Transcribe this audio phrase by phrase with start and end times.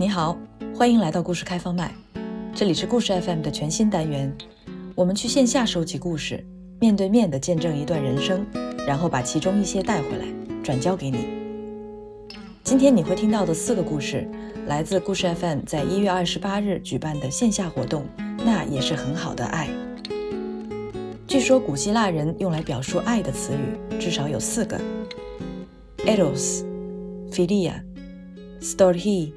[0.00, 0.38] 你好，
[0.76, 1.92] 欢迎来到故事开放麦，
[2.54, 4.32] 这里是故事 FM 的全新单元。
[4.94, 6.46] 我们去线下收集故事，
[6.78, 8.46] 面对面的见证一段人生，
[8.86, 10.24] 然后把其中一些带回来，
[10.62, 11.26] 转交给你。
[12.62, 14.24] 今天你会听到的四个故事，
[14.68, 18.06] 来自故事 FM 在一月二十八日举办的线下活动。
[18.46, 19.68] 那也是很好的爱。
[21.26, 24.80] 据说古希腊人用来表述爱的词语至少有四个
[26.06, 26.62] ：eros、
[27.32, 27.82] philia、
[28.60, 29.32] storge。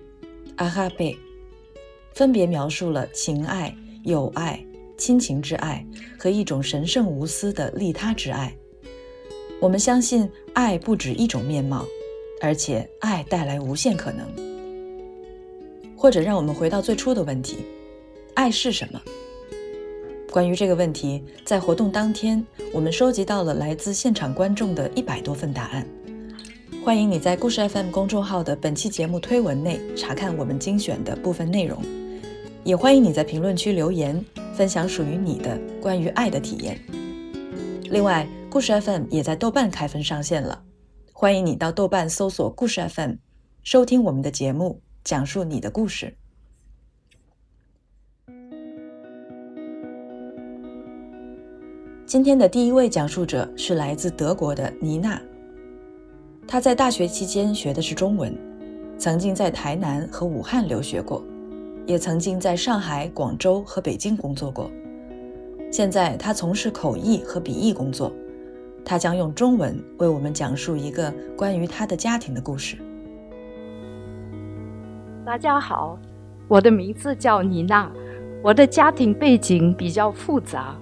[0.57, 1.17] 阿哈贝
[2.13, 4.63] 分别描述了情爱、友爱、
[4.97, 5.85] 亲情之爱
[6.19, 8.55] 和一种神圣无私的利他之爱。
[9.59, 11.85] 我们相信爱不止一种面貌，
[12.41, 14.27] 而且爱带来无限可能。
[15.95, 17.57] 或者让我们回到最初的问题：
[18.33, 18.99] 爱是什么？
[20.31, 25.87] 关于这个问题，在活动当天，我们收集到了来自现场观众的一百多份答案。
[26.83, 31.79] 欢迎你在故事 FM 公众号的本期节目推文内查看我们精选的部分内容，
[32.63, 36.75] 也欢迎你在评论区留言分享属于你的关于爱的体验。
[37.83, 40.63] 另外，故事 FM 也在豆瓣开分上线了，
[41.13, 43.11] 欢迎你到豆瓣搜索故事 FM，
[43.61, 46.15] 收听我们的节目，讲述你的故事。
[52.07, 55.21] 今天的第一位讲述者是来自德国的妮娜。
[56.51, 58.37] 他在大学期间学的是中文，
[58.97, 61.23] 曾经在台南和武汉留学过，
[61.85, 64.69] 也曾经在上海、广州和北京工作过。
[65.71, 68.11] 现在他从事口译和笔译工作，
[68.83, 72.75] 他将用中文为我们讲述一个关于他的家庭的故事。
[75.25, 75.97] 大家好，
[76.49, 77.89] 我的名字叫妮娜，
[78.43, 80.75] 我的家庭背景比较复杂，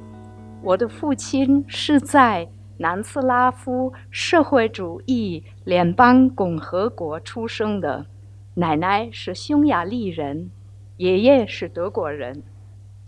[0.63, 2.49] 我的父亲是在。
[2.81, 8.05] 南斯拉夫社会主义联邦共和国出生的，
[8.53, 10.49] 奶奶是匈牙利人，
[10.95, 12.41] 爷爷是德国人。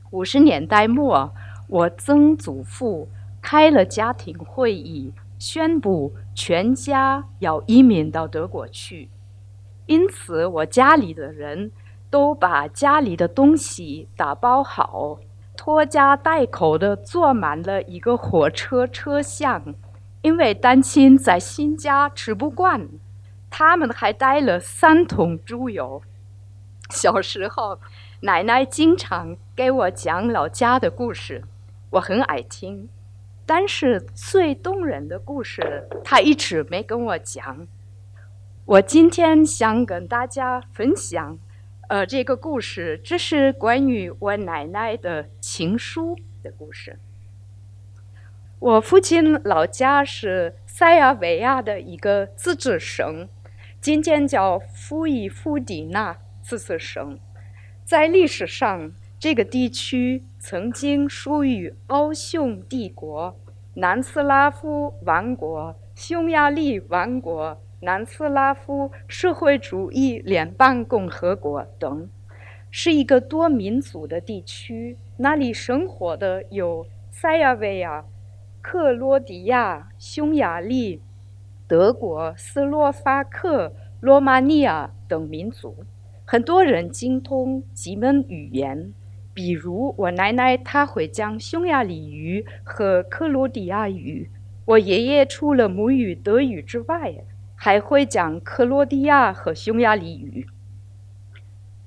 [0.10, 1.34] 五十年代末，
[1.70, 3.08] 我曾祖父
[3.42, 9.10] 开了家庭会议，宣布全家要移民到德国去。
[9.86, 11.72] 因此，我家里的人
[12.10, 15.18] 都把家里的东西打包好。
[15.64, 19.76] 拖家带口的坐满了一个火车车厢，
[20.24, 22.90] 因为担心在新家吃不惯，
[23.48, 26.02] 他们还带了三桶猪油。
[26.90, 27.80] 小时候，
[28.22, 31.44] 奶奶经常给我讲老家的故事，
[31.92, 32.90] 我很爱听。
[33.46, 37.68] 但是最动人的故事，她一直没跟我讲。
[38.66, 41.38] 我今天想跟大家分享。
[41.92, 46.98] 呃，这个故事这是关于我奶奶的情书的故事。
[48.60, 53.28] 我父亲老家是塞尔维亚的一个自治省，
[53.82, 57.20] 今天叫富伊夫迪纳自治省。
[57.84, 63.38] 在历史上，这个地区曾经属于奥匈帝国、
[63.74, 67.62] 南斯拉夫王国、匈牙利王国。
[67.84, 72.08] 南斯拉夫社会主义联邦共和国等，
[72.70, 74.98] 是一个多民族的地区。
[75.18, 78.06] 那里生活的有塞尔维亚、
[78.62, 81.02] 克罗地亚、匈牙利、
[81.68, 85.84] 德国、斯洛伐克、罗马尼亚等民族。
[86.24, 88.94] 很多人精通几门语言，
[89.34, 94.30] 比如我奶奶，她会讲匈牙利语和克罗地亚语。
[94.66, 97.16] 我爷爷除了母语德语之外，
[97.64, 100.48] 还会讲克罗地亚和匈牙利语。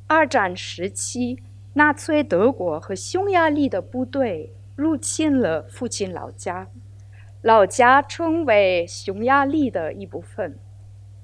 [0.06, 1.40] 二战时期，
[1.72, 6.68] 纳粹德国和匈牙利的部队入侵了父亲老家，
[7.42, 10.56] 老家成为匈牙利的一部分。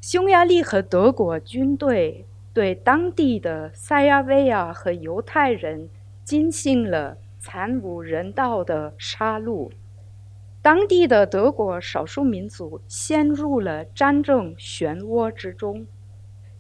[0.01, 5.89] 匈牙利和德国军队对当地的塞尔维亚和犹太人
[6.25, 9.71] 进行了惨无人道的杀戮。
[10.63, 15.87] 当地的德国少数民族陷入了战争漩涡之中，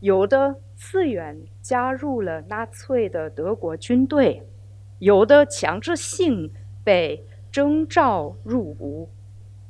[0.00, 4.42] 有的自愿加入了纳粹的德国军队，
[5.00, 6.50] 有的强制性
[6.82, 9.10] 被征召入伍。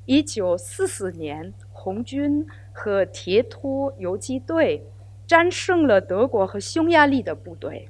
[0.06, 4.86] 一九四四年，红军和铁托游击队
[5.26, 7.88] 战胜了德国和匈牙利的部队，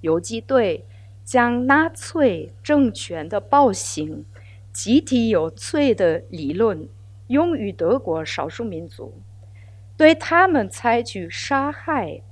[0.00, 0.86] 游击队
[1.22, 4.24] 将纳粹政权的暴行。
[4.72, 6.88] 集体有罪的理论
[7.26, 9.20] 用于德国少数民族，
[9.96, 12.22] 对他们采取杀害、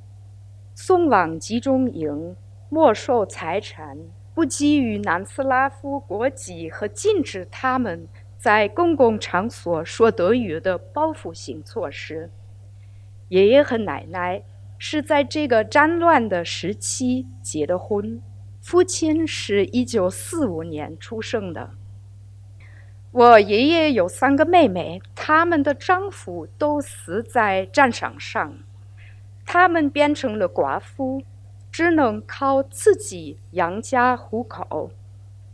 [0.75, 2.37] 送往集中营、
[2.69, 3.99] 没收财产、
[4.35, 8.07] 不给予南斯拉夫国籍和禁止他们
[8.39, 12.31] 在公共场所说德语的报复性措施。
[13.29, 14.43] 爷爷和奶奶
[14.79, 18.23] 是在这个战乱的时期结的婚。
[18.61, 21.71] 父亲是一九四五年出生的。
[23.11, 28.59] 我爷爷有三个妹妹，他们的丈夫都死在战场上，
[29.47, 31.23] 他们变成了寡妇，
[31.73, 34.91] 只能靠自己养家糊口。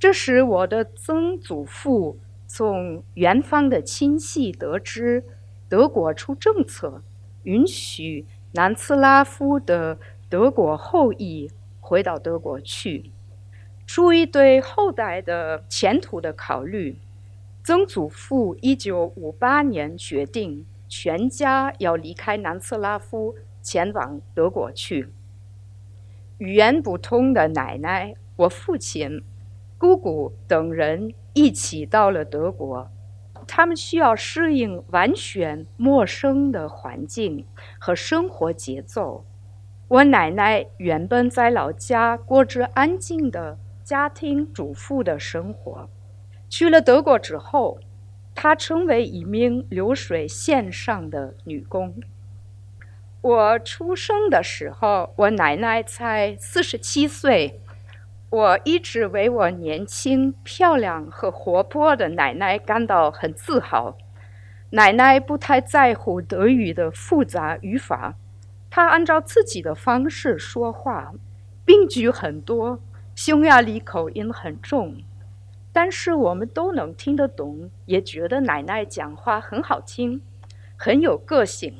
[0.00, 2.18] 这时，我的曾祖父
[2.48, 5.22] 从远方的亲戚得知
[5.68, 7.02] 德国出政策，
[7.44, 9.96] 允许南斯拉夫的
[10.28, 11.48] 德国后裔
[11.80, 13.12] 回到德国去。
[13.86, 16.98] 出于对后代的前途的考虑，
[17.66, 25.08] 曾祖父一九五八年决定全家要离开南斯拉夫，前往德国去。
[26.36, 29.24] 语言不通的奶奶，我父亲。
[29.78, 32.90] 姑姑等人一起到了德国，
[33.46, 37.46] 他们需要适应完全陌生的环境
[37.78, 39.24] 和生活节奏。
[39.88, 45.88] 我奶奶原本在老家过着安静的家庭主妇的生活，
[46.56, 47.80] 去了德国之后，
[48.32, 51.92] 她成为一名流水线上的女工。
[53.22, 57.60] 我出生的时候，我奶奶才四十七岁。
[58.30, 63.98] 我一直为我年轻、漂亮和活泼的奶奶感到很自豪。
[64.70, 68.14] 奶奶不太在乎德语的复杂语法，
[68.70, 71.12] 她按照自己的方式说话，
[71.64, 72.78] 病句很多，
[73.16, 75.02] 匈牙利口音很重，
[75.74, 80.22] 但是我们都能听得懂，也觉得奶奶讲话很好听，
[80.78, 81.74] 很有个性。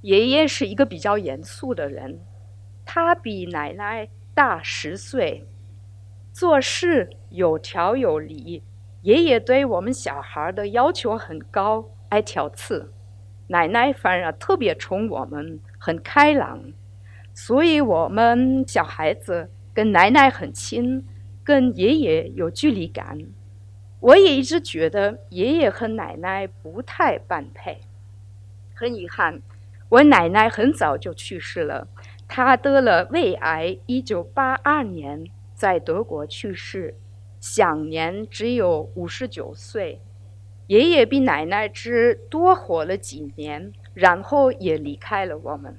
[0.00, 2.18] 爷爷是一个比较严肃的人，
[2.84, 4.08] 他比奶奶。
[4.34, 5.48] 大十岁，
[6.32, 8.62] 做事有条有理。
[9.02, 12.92] 爷爷对我们小孩的要求很高，爱挑刺。
[13.48, 16.72] 奶奶反而特别宠我们，很开朗。
[17.34, 21.04] 所以，我们小孩子跟奶奶很亲，
[21.48, 23.18] 跟爷爷有距离感。
[24.00, 27.80] 我也一直觉得爷爷和奶奶不太般配。
[28.74, 29.40] 很遗憾，
[29.88, 31.88] 我奶奶很早就去世了。
[32.28, 35.24] 她得了胃癌，一九八二年
[35.54, 36.94] 在德国去世，
[37.40, 40.02] 享年只有五十九岁。
[40.66, 45.78] 爷爷比奶奶只多活了几年，然后也离开了我们。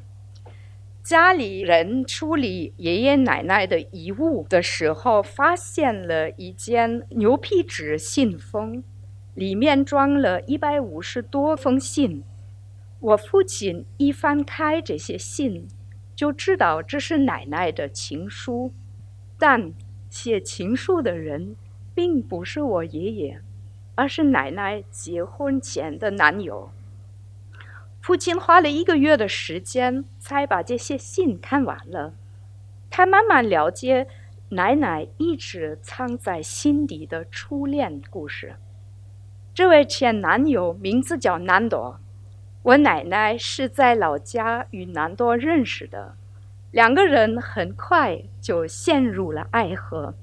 [1.10, 8.84] 家里人处理爷爷奶奶的遗物的时候，发现了一件牛皮纸信封，
[9.34, 12.24] 里面装了一百五十多封信。
[13.00, 15.68] 我父亲一翻开这些信。
[16.16, 18.72] 就知道这是奶奶的情书，
[19.40, 19.74] 但
[20.12, 21.56] 写情书的人
[21.96, 23.42] 并不是我爷爷，
[23.96, 26.70] 而是奶奶结婚前的男友。
[28.10, 32.16] 父亲花了一个月的时间才把这些信看完了，
[32.90, 34.08] 他慢慢了解
[34.50, 38.56] 奶奶一直藏在心底的初恋故事。
[39.54, 42.00] 这位前男友名字叫南朵。
[42.64, 46.16] 我奶奶是在老家与南多认识的，
[46.72, 50.16] 两个人很快就陷入了爱河。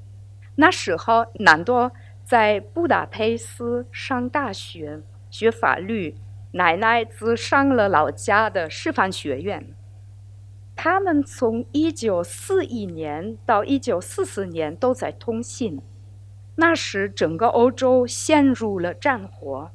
[0.57, 1.93] 那时候，南多
[2.25, 6.17] 在布达佩斯上大学学法律，
[6.57, 9.75] 奶奶只上了老家的师范学院。
[10.75, 15.81] 他们从1941年到1944年都在通信。
[16.57, 19.71] 那时，整个欧洲陷入了战火。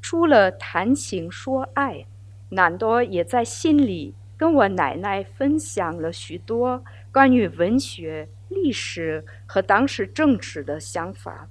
[0.00, 2.06] 除了谈情说爱，
[2.50, 11.48] 南多也在信里跟我奶奶分享了许多关于文学、历史和当时政治的想法。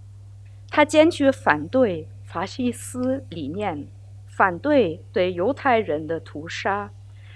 [0.70, 3.88] 他坚决反对法西斯理念，
[4.36, 6.92] 反对对犹太人的屠杀。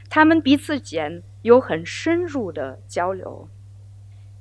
[0.10, 3.50] 他们彼此间有很深入的交流。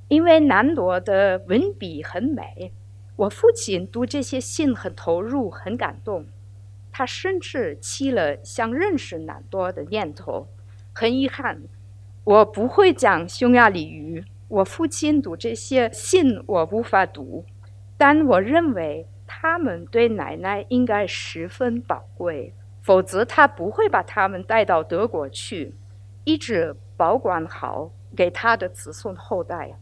[0.09, 2.73] 因为南多的文笔很美，
[3.17, 6.27] 我父亲读这些信很投入，很感动。
[6.93, 10.47] 他甚至起了想认识南多的念头。
[10.95, 11.63] 很遗憾，
[12.25, 14.25] 我不会讲匈牙利语。
[14.49, 17.45] 我父亲读这些信，我无法读。
[17.99, 25.75] 但我认为他们对奶奶应该十分宝贵，否则他不会把他们带到德国去，
[26.25, 29.75] 一直保管好给他的子孙后代。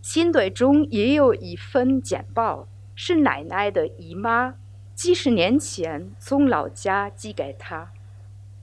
[0.00, 4.54] 信堆中也有一份简报，是奶奶的姨妈。
[4.94, 7.92] 几十年前从老家寄给他，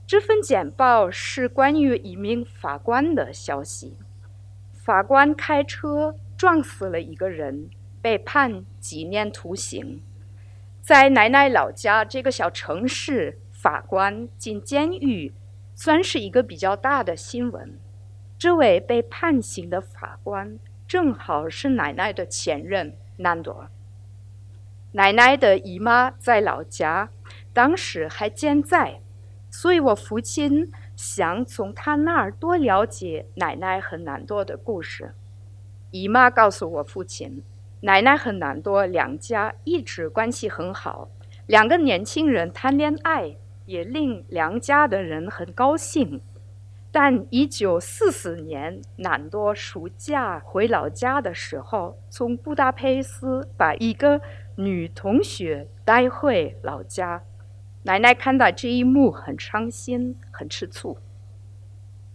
[0.06, 3.96] 这份简报是关于一名法官的消息。
[4.72, 7.70] 法官开车撞死了一个人，
[8.02, 10.00] 被判几年徒刑。
[10.80, 15.34] 在奶奶老家这个小城市，法官进监狱
[15.74, 17.80] 算是一个比较大的新闻。
[18.38, 23.66] 这位被判刑的法官正好是奶奶的前任南朵。
[24.92, 27.10] 奶奶的姨妈在老家，
[27.52, 29.00] 当时还健在，
[29.50, 35.12] 所以我父亲想从他那儿多了解奶奶和南朵的故事。
[35.90, 37.42] 姨妈告诉我父亲，
[37.86, 41.08] 奶奶和南多两家一直关系很好，
[41.46, 46.20] 两个年轻人谈恋爱也令两家的人很高兴。
[46.90, 54.20] 但一九四四年，南多暑假回老家的时候，从布达佩斯把一个
[54.56, 57.22] 女同学带回老家。
[57.84, 60.98] 奶奶看到这一幕很伤心，很吃醋。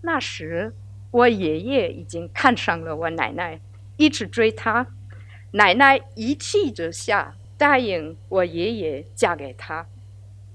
[0.02, 0.76] 那时，
[1.12, 3.62] 我爷爷已经看上了我奶奶，
[3.96, 4.88] 一直追她。
[5.54, 9.86] 奶奶一气之下答应我爷爷嫁给他。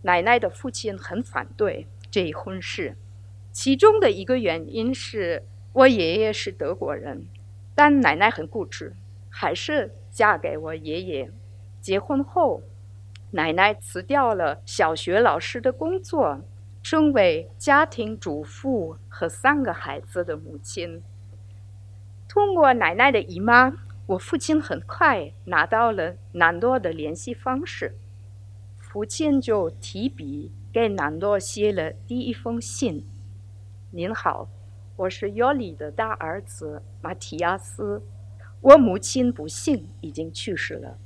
[0.02, 2.96] 奶奶的父亲很反对这一婚事。
[3.52, 7.26] 其中的一个原因是我爷爷是德国人，
[7.74, 8.94] 但奶奶很固执，
[9.28, 11.30] 还是嫁给我爷爷。
[11.80, 12.62] 结婚后，
[13.32, 16.40] 奶奶辞掉了小学老师的工作，
[16.82, 21.02] 成为家庭主妇和三个孩子的母亲。
[22.28, 23.72] 通过奶奶的姨妈，
[24.06, 27.98] 我父亲很快拿到了南多的联系方式，
[28.78, 33.04] 父亲就提笔给南多写了第一封信。
[33.90, 34.48] 您好，
[34.94, 38.00] 我是尤里的大儿子马提亚斯。
[38.60, 40.98] 我母亲不幸已经去世了。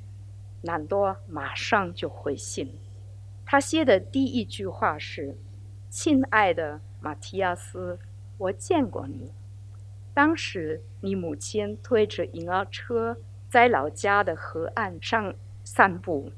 [0.61, 2.79] 南多马上就回信，
[3.47, 5.39] 他写的第一句话是
[5.89, 7.99] ：“亲爱的马提亚斯，
[8.37, 9.33] 我见过你。
[10.13, 13.17] 当时你母亲推着婴儿车
[13.49, 16.33] 在老家的河岸上散步。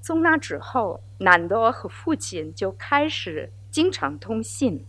[0.00, 4.86] 从那之后，南多和父亲就开始经常通信。”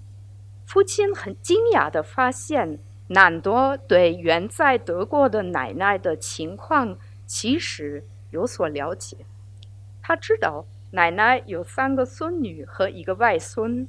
[0.66, 9.18] 父亲很惊讶地发现，南多对远在德国的奶奶的情况其实有所了解。
[10.02, 13.88] 他知道奶奶有三个孙女和一个外孙。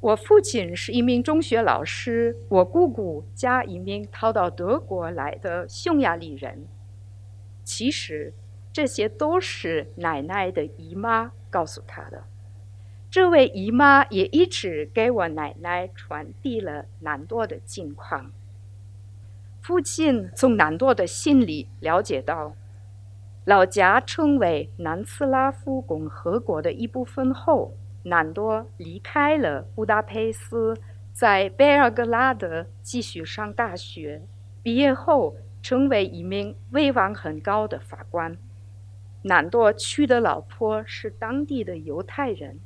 [0.00, 6.68] 我父亲是一名中学老师，我姑姑家一名逃到德国来的匈牙利人。
[7.64, 8.32] 其实，
[8.72, 12.22] 这些都是奶奶的姨妈告诉他的。
[13.10, 18.30] 这位姨妈也一直给我奶奶传递了南多的近况。
[19.60, 22.54] 父亲从南多的信里了解到，
[23.44, 27.74] 老家成为南斯拉夫共和国的一部分后，
[28.04, 30.76] 南多离开了布达佩斯，
[31.12, 34.22] 在贝尔格拉德继续上大学。
[34.62, 38.36] 毕业后，成为一名威望很高的法官。
[39.22, 42.60] 南多娶的老婆是当地的犹太人。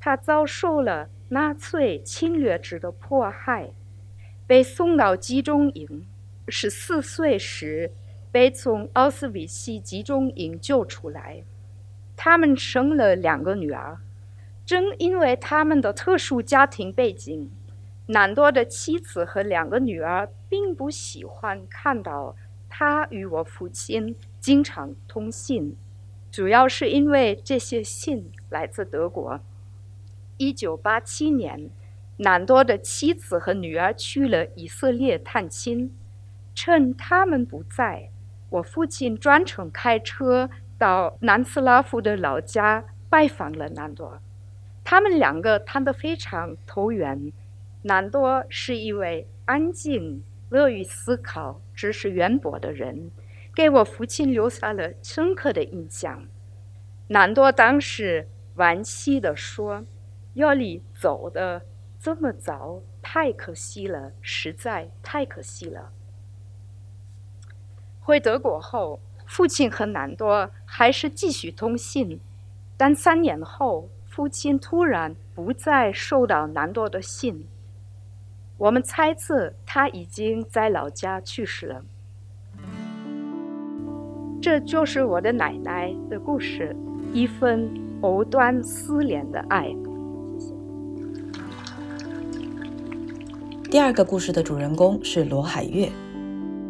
[0.00, 3.70] 他遭受了纳粹侵略者的迫害，
[4.46, 6.06] 被送到集中营。
[6.48, 7.92] 十四岁时，
[8.32, 11.44] 被从奥斯维辛集中营救出来。
[12.16, 13.98] 他们生了两个女儿。
[14.70, 17.50] 正因为他们的特殊家庭背景，
[18.06, 22.36] 南多的妻子和两个女儿并不喜欢看到
[22.68, 25.76] 他与我父亲经常通信，
[26.30, 29.40] 主要是因为这些信来自德国。
[30.36, 31.68] 一九八七年，
[32.18, 35.92] 南多的妻子和女儿去了以色列探亲。
[36.54, 38.10] 趁他们不在，
[38.50, 40.48] 我父亲专程开车
[40.78, 44.20] 到南斯拉夫的老家拜访了南多。
[44.90, 47.32] 他们两个谈得非常投缘。
[47.82, 53.12] 南多是一位安静、乐于思考、知识渊博的人，
[53.54, 56.26] 给我父亲留下了深刻的印象。
[57.06, 59.84] 南多当时惋惜地说。
[60.34, 61.62] 要你走的
[62.00, 65.92] 这么早，太可惜了，实在太可惜了。
[68.00, 72.20] 回德国后，父亲和南多还是继续通信，
[72.76, 77.46] 但三年后，父亲突然不再收到南多的信。
[78.58, 81.84] 我们猜测他已经在老家去世了。
[84.42, 86.74] 这就是我的奶奶的故事，
[87.14, 89.68] 一份藕断丝连的爱。
[89.68, 90.54] 谢谢
[93.70, 95.88] 第二个故事的主人公是罗海月，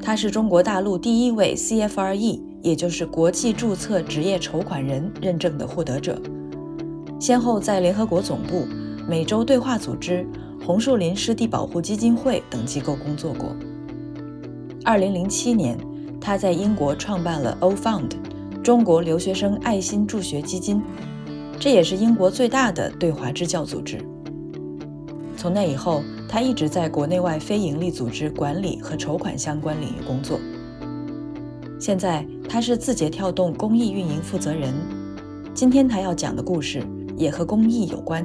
[0.03, 6.21] 他是中国大陆第一位 CFRE，也就是国际注册职业筹款人认证的获得者，
[7.21, 8.67] 先后在联合国总部、
[9.07, 10.27] 美洲对话组织、
[10.65, 13.55] 红树林湿地保护基金会等机构工作过。
[14.85, 15.79] 2007年，
[16.19, 18.13] 他在英国创办了 O Fund，
[18.63, 20.83] 中国留学生爱心助学基金，
[21.59, 23.99] 这也是英国最大的对华支教组织。
[25.37, 30.41] 从那以后，他一直在国内外非营利组织管理和筹款相关领域工作。
[31.79, 34.73] 现在他是字节跳动公益运营负责人。
[35.53, 36.83] 今天他要讲的故事
[37.21, 38.25] 也和公益有关。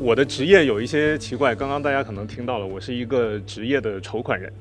[0.00, 4.52] 我的职业有一些奇怪，刚刚大家可能听到了，我是一个职业的筹款人，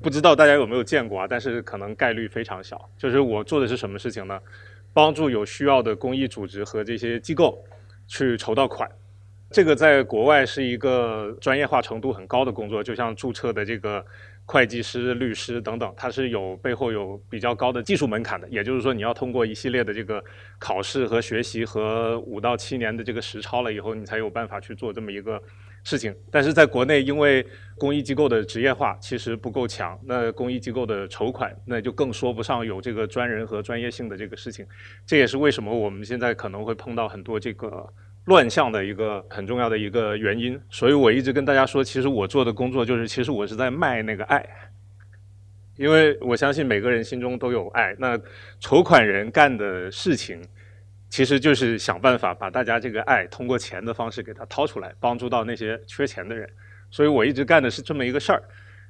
[0.00, 1.26] 不知道大家有没有见过啊？
[1.28, 2.88] 但是可能概率非常小。
[2.96, 4.38] 就是我做的是什么事情呢？
[4.92, 7.58] 帮助有需要的公益组织和这些机构
[8.06, 8.88] 去筹到款。
[9.50, 14.04] 这个在国外是一个专业化程度很高的工作，就像注册的这个。
[14.50, 18.48] 会计师、律师等等，它是有背后有比较高的技术门槛的。
[18.48, 20.24] 也就是说，你要通过一系列的这个
[20.58, 25.38] 考试和学习和五到七年的这个实操了以后，你才有办法去做这么一个
[25.84, 26.16] 事情。
[26.30, 34.66] 但是在国内，因为公益机构的职业化其实不够强，那公益机构的筹款那就更说不上有这个专人和专业性的这个事情。
[35.06, 37.86] 这也是为什么我们现在可能会碰到很多这个。
[38.28, 44.46] 乱象的一个很重要的一个原因，所以我一直跟大家说，其实我做的工作就是，其实我是在卖那个爱，
[45.76, 47.96] 因为我相信每个人心中都有爱。
[47.98, 48.20] 那
[48.60, 50.42] 筹款人干的事情，
[51.08, 56.46] 其实就是想办法把大家这个爱通过钱的方式给他掏出来，帮助到那些缺钱的人。
[56.90, 58.42] 所以我一直干的是这么一个事儿。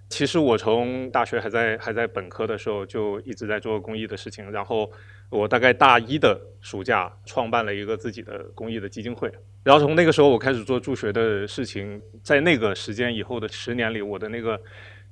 [0.09, 4.91] 其实我从大学还在还在本科的时候就一直在做公益的事情，然后
[5.31, 9.31] 我大概大一的暑假创办了一个自己的公益的基金会，
[9.63, 14.61] 然后从那个时候我开始做助学的事情，在那个时间以后的十年里，我的那个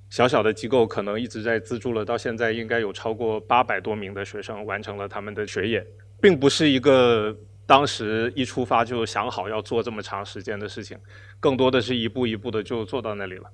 [0.08, 5.86] 小小的机构可能一直在资助了，到现在应该有超过八百多名的学生完成了他们的学业，
[6.20, 10.98] 并不是一个当时一出发就想好要做这么长时间的事情，
[11.38, 13.50] 更多的是一步一步的就做到那里了。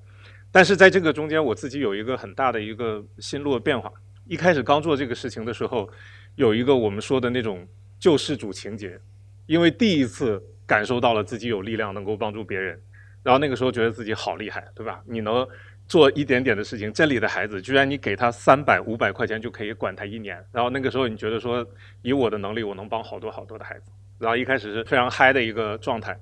[0.51, 3.91] 但是在这个中间，我自己有一个很大的一个心路的变化。
[4.25, 5.89] 一开始刚做这个事情的时候，
[6.35, 7.67] 有一个我们说的那种
[7.99, 8.99] 救世主情节，
[9.45, 12.81] 因为第一次感受到了自己有力量能够帮助别人，
[13.21, 15.01] 然后那个时候觉得自己好厉害，对吧？
[15.05, 15.47] 你能
[15.87, 21.65] 做一点点的事情，这里的孩子居然你给他三百、五百块钱就可以管他一年，然后那个时候你觉得说，
[22.01, 23.91] 以我的能力，我能帮好多好多的孩子。
[24.19, 26.17] 然后一开始是非常嗨的一个状态，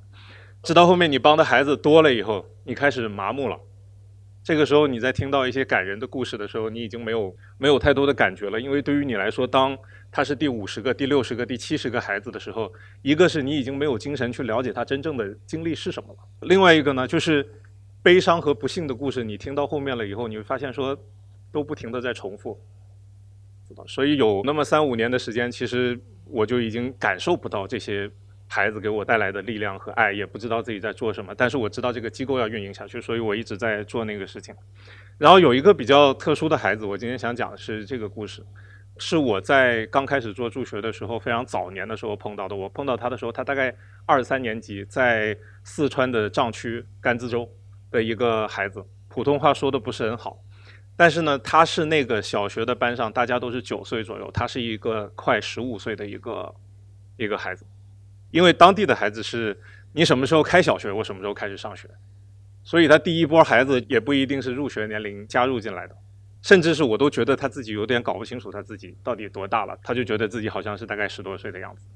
[0.64, 3.60] 直到后面你帮的孩子多了以后，你开始麻木了。
[4.44, 9.78] 这个时候，你在听到一些感人的故事的时候，你已经没有没有太多的感觉了，因为对于你来说，当
[10.12, 12.72] 他是第五十个、第六十个、第七十个孩子的时候，
[13.02, 17.48] 一个是你已经没有精神去了解他真正的经历是什么了；另外一个呢，就是
[18.04, 20.98] 悲伤和不幸的故事，你听到后面了以后，你会发现说
[21.52, 22.60] 都不停的在重复，
[23.88, 28.12] 所以有那么三五年的时间，其实我就已经感受不到这些。
[28.54, 34.54] 孩子给我带来的力量和爱，也不知道自己在做什么，但是我知道这个机构要运营下去，所以我一直在做那个事情。
[35.18, 38.44] 然后有一个比较特殊的孩子，我今天想讲的是这个故事，
[39.02, 42.56] 是我在刚开始做助学的时候，非常早年的时候碰到的。
[42.56, 47.50] 我碰到他的时候，他大概二三年级，在四川的藏区甘孜州
[47.90, 50.40] 的一个孩子，普通话说的不是很好，
[50.96, 56.56] 但是呢，他是那个小学的班上，大家都是九岁左右，他是一个快十五岁的一个
[57.18, 57.66] 一个孩子。
[58.30, 59.60] 因为当地的孩子是，
[59.94, 61.90] 你什么时候开小学，我什么时候开始上学，
[62.64, 65.96] 所以他第一波孩子也不一定是入学年龄加入进来的，
[66.42, 71.88] 甚至是我都觉得他自己有点搞不清楚他自己到底多大了，他就觉得自己好像是大概十多岁的样子。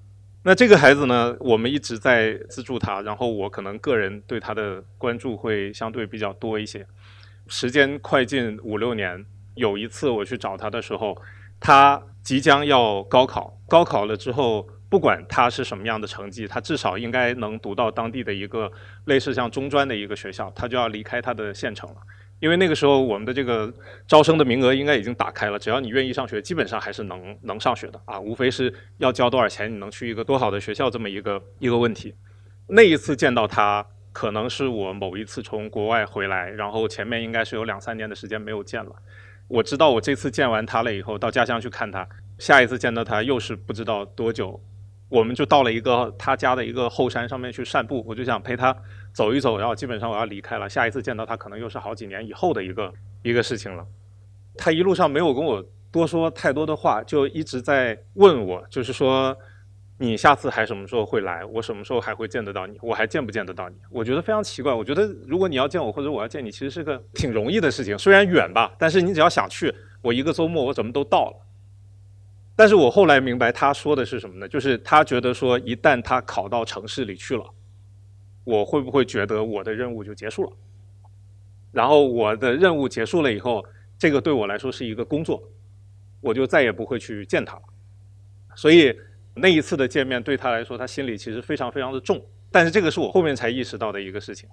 [0.43, 6.85] 那这个孩子呢，我们一直在资助他，然后我可能个人对他的关注会相对比较多一些。
[7.47, 11.17] 时间快进五六年，有一次我去找他的时候，
[11.59, 14.67] 他即将要高考，高考了之后。
[14.87, 18.71] 不管他是什么样的成绩，他至少应该能读到当地的一个
[19.05, 21.95] 类似像中专的一个学校，他就要离开他的县城了。
[22.45, 23.73] 因为那个时候我们的这个
[24.07, 32.13] 招生的名额应该已经打开了，只要你愿意上学，基本上还是能能上学的啊，无非是要交多少钱，你能去一个多好的学校这么一个一个问题。
[32.67, 38.91] 那一次见到他，可能是我某一次从国外回来，然后前面应该是有两三年的时间没有见了。
[39.47, 44.61] 我知道我这次见完他了以后，到家乡去看他，下一次见到他又是不知道多久。
[45.09, 48.75] 我们就到了一个他家的一个后山上面去散步，我就想陪他
[49.15, 50.67] 走一走，然后基本上我要离开了。
[50.67, 53.87] 下一次见到他，可能又是好几年以后的一个一个事情了。
[54.57, 59.33] 他一路上没有跟我多说太多的话，就一直在问我，就是说
[59.97, 61.45] 你下次还什么时候会来？
[61.45, 62.77] 我什么时候还会见得到你？
[62.81, 63.77] 我还见不见得到你？
[63.89, 64.73] 我觉得非常奇怪。
[64.73, 71.37] 我觉得如果你要见我，或者我要见你，其实是个挺容易的事情，虽然远吧，但是你只要想去，我一个周末我怎么都到了。
[72.57, 74.47] 但是我后来明白他说的是什么呢？
[74.47, 77.45] 就是他觉得说，一旦他考到城市里去了，
[78.45, 80.51] 我会不会觉得我的任务就结束了？
[81.73, 83.65] 然后我的任务结束了以后，
[83.99, 85.43] 这个对我来说是一个工作，
[86.21, 87.63] 我就再也不会去见他了。
[88.55, 88.97] 所以
[89.33, 92.23] 那一次的见面对他来说，他心里其实非常非常的重。
[92.49, 94.47] 但是这个是我后面才意识到的一个事情。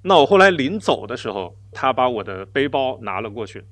[0.00, 3.62] 那我后来临走的时候，他把我的背包拿了过去，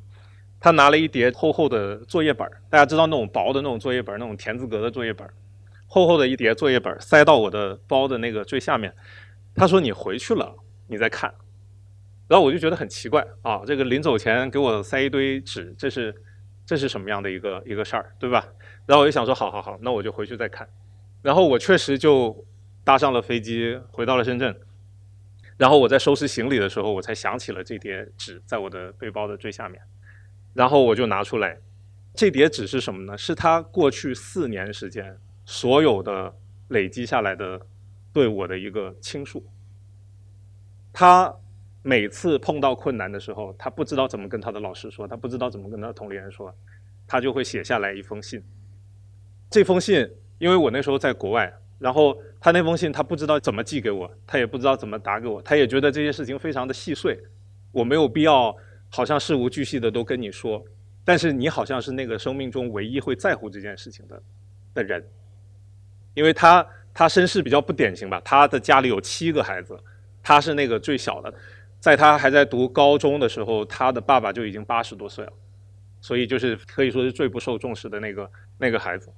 [0.61, 5.27] 他拿了一叠厚厚的作业本大家知道那种薄的那种作业本那种田字格的作业本
[5.87, 8.93] 厚厚的一叠作业本塞到我的包的那个最下面。
[9.55, 10.57] 他说：“你回去了，
[10.89, 11.33] 你再看。”
[12.27, 16.15] 然后我就觉得很奇怪啊，这个临走前给我塞一堆纸，这是
[16.65, 18.49] 这是什么样的一个一个事儿，对吧？
[18.87, 20.69] 然后我就想说：“好好好，那我就回去再看。”
[21.23, 22.45] 然后我确实就
[22.83, 24.59] 搭上了飞机，回到了深圳。
[25.57, 29.81] 然后我在收拾行李的时候，我才想起了这叠纸在我的背包的最下面。
[30.55, 31.59] 然后我就拿出来，
[32.15, 33.17] 这叠纸是什么呢？
[33.17, 36.35] 是他过去四年时间所有的
[36.69, 37.61] 累积下来的。
[38.15, 39.45] 对我的一个倾诉。
[40.91, 41.35] 他
[41.83, 46.55] 每次碰到困难的时候，他不知道怎么跟他的老师说，他不知道怎么跟他的同龄人说，
[47.07, 48.43] 他就会写下来一封信。
[49.51, 57.21] 这封信，因为我那时候在国外，然后他那封信他不知道怎么寄给我，他也不知道怎么打给我，他也觉得这些事情非常的细碎，
[57.73, 58.57] 我没有必要
[58.89, 60.65] 好像事无巨细的都跟你说，
[61.05, 64.23] 但是你好像是那个生命中唯一会在乎这件事情的
[64.73, 65.05] 的人，
[66.15, 66.65] 因为他。
[66.95, 69.77] 他身世比较不典型吧，他的家里有七个孩子，
[70.23, 71.35] 他是那个最小的，
[71.81, 75.33] 在他还在读高中的时候，他的爸爸就已经八十多岁了，
[76.01, 79.13] 所以就是可以说是最不受重视的那个那个孩子。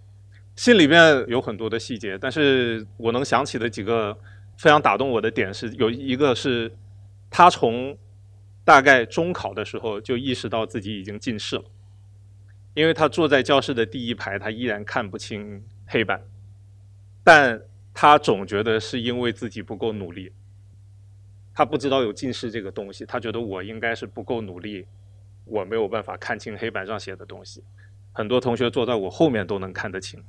[0.57, 4.17] 信里面有很多的细节，但是我能想起的几个
[4.57, 6.75] 非常打动我的点是，有一个是
[7.29, 7.95] 他从
[8.65, 11.65] 大概中考的时候就意识到自己已经近视了，
[12.73, 16.23] 因为他坐在教室的第一排，他依然看不清黑板。
[17.27, 17.61] 但
[17.93, 20.31] 他总觉得是因为自己不够努力，
[21.53, 24.87] 他不知道有近视这个东西，他觉得我应该是不够努力，
[25.45, 27.65] 我没有办法看清黑板上写的东西。
[28.13, 30.23] 很多同学坐在我后面都能看得清，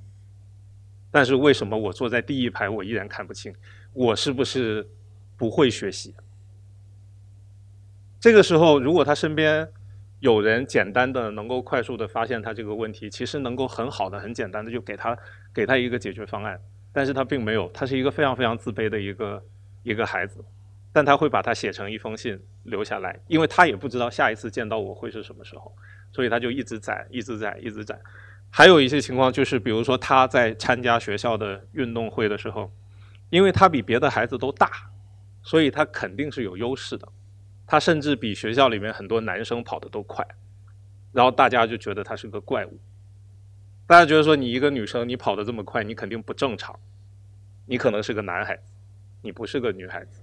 [1.11, 3.53] 但是为什么我坐在第一排我依然看不清？
[3.93, 4.89] 我是不是
[5.37, 6.15] 不会学习？
[8.19, 9.69] 这个时候，如果他身边
[10.19, 15.15] 有人简单的能够快速的发现他这个问题，其实能够很好的、很简单的就给他
[15.53, 16.59] 给他一个解决方案。
[16.97, 19.45] 但是他并没有，他是一个非常非常自卑的一个
[19.83, 20.43] 一个孩子，
[20.91, 25.71] 但他会把它写成一封信留下来，因为他也不知道下一次见到我会是什么时候，
[26.11, 27.95] 所以他就一直在，一直在，一直在。
[28.49, 32.71] 还有一些情况就是，比如说他在参加学校的运动会的时候，
[33.29, 34.71] 因为他比别的孩子都大，
[35.43, 37.07] 所以他肯定是有优势的，
[37.67, 40.27] 他甚至比学校里面很多男生跑得都快，
[41.13, 42.79] 然后大家就觉得他是个怪物。
[43.87, 46.77] 大家觉得说你一个女生，你跑得这么快，你肯定不正常，
[47.65, 48.73] 你可能是个男孩子，
[49.21, 50.21] 你不是个女孩子，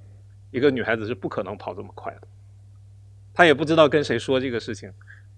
[0.50, 2.29] 一个女孩子是不可能跑这么快的。
[3.33, 4.92] 他也不知道跟谁说这个事情，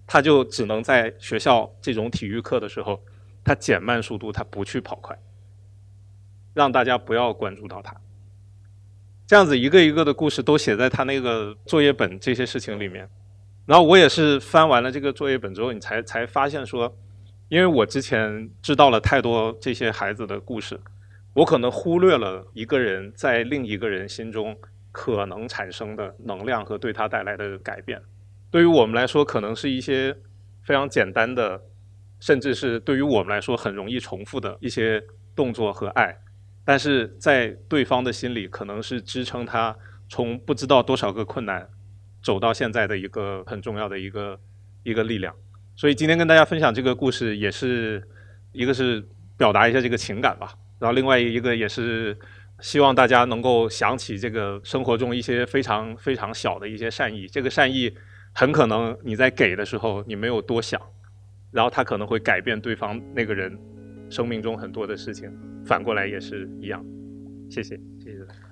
[0.05, 3.01] 他就只能在学校这种体育课的时候，
[3.45, 5.17] 他减慢速度，他不去跑快，
[6.53, 7.95] 让大家不要关注到他。
[9.25, 13.09] 这样子一个一个的故事都写在他那个作业本这些事情里面。
[13.65, 16.93] 然后我也是翻完了这个作业本之后，你才才发现说。
[17.49, 20.79] 因为我之前知道了太多这些孩子的故事，
[21.33, 24.57] 我可能忽略了一个人在另一个人心中
[24.91, 28.01] 可能产生的能量和对他带来的改变。
[28.51, 30.15] 对于我们来说，可能是一些
[30.63, 31.61] 非常简单的，
[32.19, 35.01] 甚至是对于我们来说很容易重复的一些
[35.35, 36.17] 动作和爱，
[36.65, 39.73] 但是在对方的心里，可能是支撑他
[40.09, 41.69] 从不知道多少个困难
[42.21, 44.39] 走到现在的一个很重要的一个
[44.83, 45.33] 一个力量。
[45.77, 48.01] 所以今天跟大家分享这个故事，也是
[48.51, 52.17] 一个是表达一下这个情感吧，然后另外一个也是
[52.61, 57.93] 希望大家能够想起这个生活中一些非常非常小的一些善意，这个善意
[58.33, 60.81] 很可能你在给的时候你没有多想，
[61.51, 63.55] 然后它可能会改变对方那个人
[64.09, 65.31] 生命中很多的事情，
[65.63, 66.83] 反过来也是一样。
[67.51, 68.46] 谢谢，谢谢。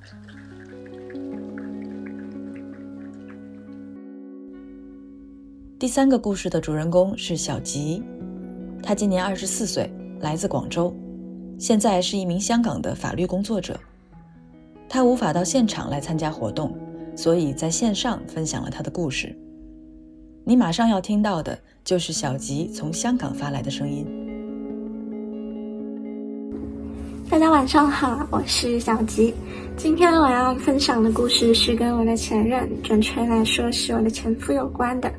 [5.85, 8.01] 第三个故事的主人公是小吉，
[8.81, 9.87] 他今年二十四岁，
[10.19, 10.91] 来自广州，
[11.59, 13.79] 现在是一名香港的法律工作者。
[14.89, 16.75] 他无法到现场来参加活动，
[17.15, 19.37] 所以在线上分享了他的故事。
[20.43, 24.07] 你马上要听到的就是小吉从香港发来的声音。
[27.29, 29.35] 大家晚上好，我是小吉。
[29.77, 35.11] 今天我要分享的故事是跟我的前任，准确来说是我的前夫有关的。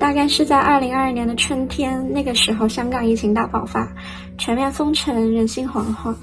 [0.00, 3.86] 大概是在二零二二年的春天，那个时候香港疫情大爆发，
[4.38, 6.14] 全面封城，人心惶惶。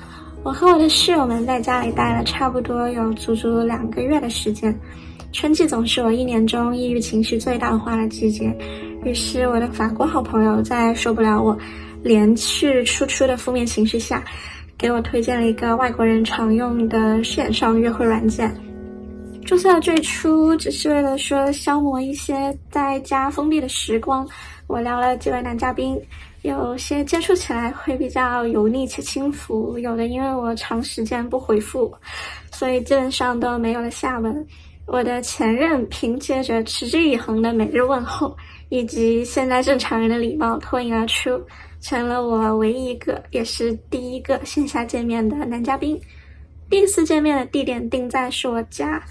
[0.43, 4.75] 我和我的室友们在家里待了差不多有足足两个月的时间。
[5.31, 8.51] 春季总是我一年中抑郁情绪最大化的季节，
[9.05, 11.55] 于是我的法国好朋友在受不了我
[12.01, 14.23] 连续输出的负面情绪下，
[14.75, 18.51] 给我推荐了一个外国人常用的线上约会软件。
[19.47, 24.27] 注册最初只是为了说消磨一些在家封闭的时光。
[24.67, 25.97] 我聊了几位男嘉宾，
[26.41, 31.95] 有些接触起来会比较油腻且轻浮，有的因为我长时间不回复，
[32.51, 34.45] 所以基本上都没有了下文。
[34.85, 38.35] 我的前任凭借着持之以恒的每日问候，
[38.67, 41.41] 以及现在正常人的礼貌脱颖而出，
[41.79, 45.97] 成了我唯一一个也是第一个线下见面的男嘉宾。
[46.69, 49.01] 第一次见面的地点定在是我家。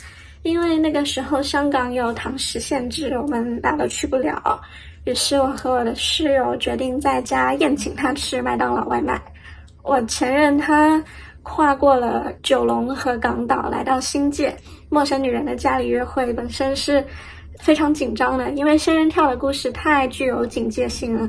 [0.47, 4.61] 因为那个时候香港有堂食限制，我们哪都去不了。
[5.05, 9.21] 于是我和我的室友决定在家宴请他吃麦当劳外卖。
[9.83, 11.03] 我前任他
[11.43, 14.57] 跨过了九龙和港岛来到新界，
[14.89, 17.05] 陌生女人的家里约会本身是
[17.59, 21.29] 非常紧张的，因为仙人跳的故事太具有警戒性了。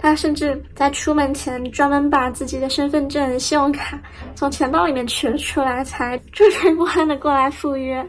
[0.00, 4.00] 他甚至在出门前专门把自己的身份证、信用卡
[4.36, 8.08] 从钱包里面取了出来，才惴惴不安的过来赴约。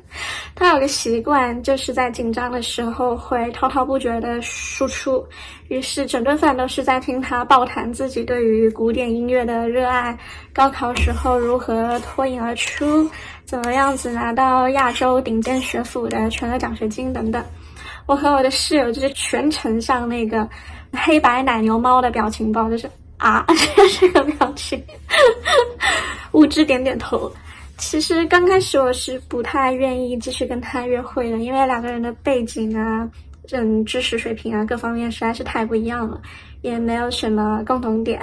[0.54, 5.26] 他有个习惯，就是在紧张的时候会滔滔不绝的输出，
[5.70, 10.16] 于是整顿饭都是在听他爆谈自己对于古典音乐的热爱，
[10.54, 13.10] 高考时候如何脱颖而出，
[13.46, 17.44] 怎么样子拿到亚洲顶尖学府的全额奖学金等等。
[18.06, 20.48] 我和我的室友就是全程像那个。
[20.92, 23.46] 黑白奶牛猫的表情包就是啊，
[24.00, 24.82] 这个表情，
[26.32, 27.32] 无知点点头。
[27.78, 33.10] 其实刚开始我是不太愿意继续跟他约会的，因为两个人的背景啊、
[33.52, 36.22] 嗯知识水平啊各方面实在是太不一样了，
[36.62, 38.22] 也没有什么共同点。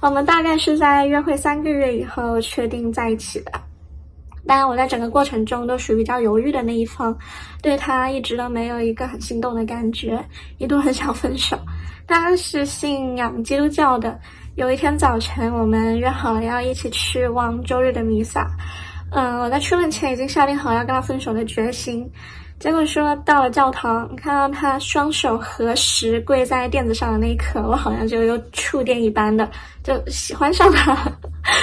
[0.00, 3.52] 我们大概是在约会三个月以后确定在一起的。
[4.46, 7.16] 当然，我在整个过程中都属于比较犹豫的那一方，
[7.62, 10.22] 对他一直都没有一个很心动的感觉，
[10.58, 11.58] 一度很想分手。
[12.06, 14.18] 他是信仰基督教的。
[14.56, 18.48] 有一天早晨，我们约好了要一起去望周日的弥撒。
[19.10, 22.08] 嗯，我在出门前已经下定好要跟他分手的决心。
[22.60, 29.50] 结果说到了教堂，看到他双手合十跪在垫子上的那一刻，我好像就有触电一般的
[29.82, 30.96] 就喜欢上他。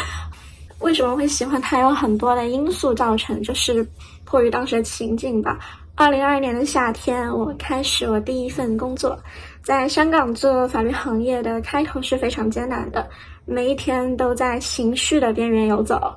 [0.80, 1.80] 为什么会喜欢他？
[1.80, 3.88] 有很多的因素造成，就是
[4.26, 5.58] 迫于当时的情境吧。
[5.96, 9.18] 二零二二年的夏天，我开始我第一份工作，
[9.64, 13.08] 在香港做法律行业的开头是非常艰难的，
[13.46, 16.14] 每一天都在刑讯的边缘游走。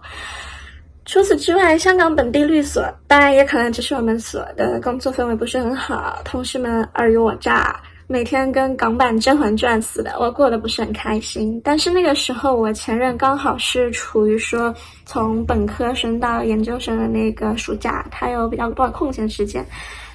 [1.05, 7.79] 除此之外，香港本地律所，当然也可能只是我们所的工作氛围不是很好，同事们尔虞我诈。
[8.07, 11.59] 每天跟港版《甄嬛传》似的，我过得不是很开心。
[11.65, 14.75] 但是那个时候，我前任刚好是处于说
[15.07, 19.65] 从本科生到研究生的那个暑假，他有比较多的空闲时间，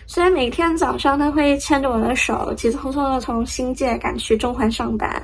[0.10, 5.22] 所以每天早上他会牵着我的手，急匆匆的从新界赶去中环上班，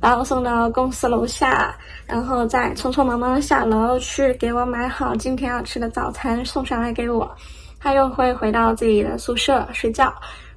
[0.00, 7.30] 把我送到公司楼下，然后再匆匆忙忙的下楼去给我买好今天要吃的早餐送上来给我，
[7.78, 10.10] 他又会回到自己的宿舍睡觉。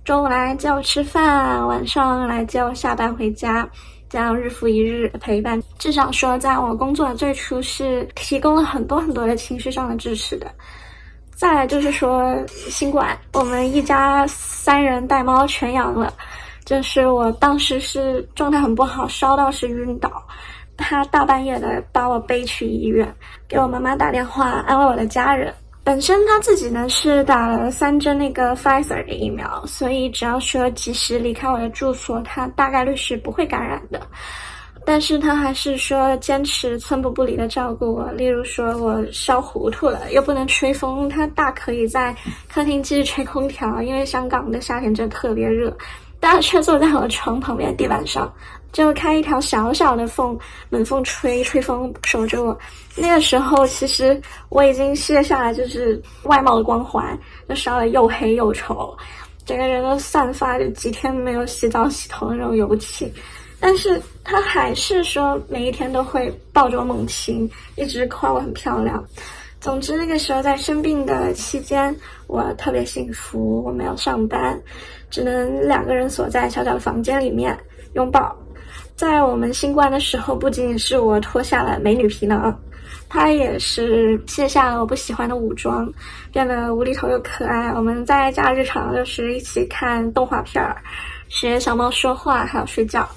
[0.06, 3.70] 中午来接我吃饭，晚上来接我下班回家，
[4.08, 5.62] 这样日复一日的陪伴。
[5.78, 10.50] 至少说，在我工作的最初是提供了很多很多的情绪上的支持的。
[11.38, 16.12] 再来就是说，新冠，我们一家三人带猫全阳了，
[16.66, 20.12] 就是我当时是状态很不好，烧到是晕倒，
[20.76, 23.08] 他大半夜的把我背去医院，
[23.48, 25.54] 给我妈妈打电话安慰我的家人。
[25.84, 34.02] 本身他自己呢是打了三针那个 Pfizer 的疫苗，所以只要说及时离开我的住所，他大概率是不会感染的。
[34.90, 42.16] 但是他还是说坚持寸步不离的照顾我，例如说我烧糊涂了又不能吹风，他大可以在
[42.48, 45.76] 客厅继续吹空调，因为香港的夏天真的特别热，
[46.22, 48.34] 但他却坐在我床旁边地板上。
[48.72, 52.58] 就开一条小小的缝，门缝吹吹风守着我。
[52.96, 57.18] 那个时候，其实我已经卸下来就是外貌的光环，
[57.50, 58.98] 就烧得又黑又丑，
[59.46, 63.12] 整个人都散发着几天没有洗澡洗头的那种油气。
[63.60, 69.04] 但是他还是说每一天都会抱着我猛亲，一直夸我很漂亮。
[69.60, 71.94] 总之，那个时候在生病的期间，
[72.28, 73.64] 我特别幸福。
[73.64, 74.58] 我没有上班，
[75.10, 77.58] 只能两个人锁在小小的房间里面
[77.94, 78.34] 拥抱。
[78.96, 82.56] 在我们新冠的时候，不仅仅是我脱下了美女皮囊，
[83.10, 85.92] 他也是卸下了我不喜欢的武装，
[86.32, 87.70] 变得无厘头又可爱。
[87.70, 90.78] 我们在家日常就是一起看动画片儿，
[91.30, 93.10] 学小猫说话，还有睡觉。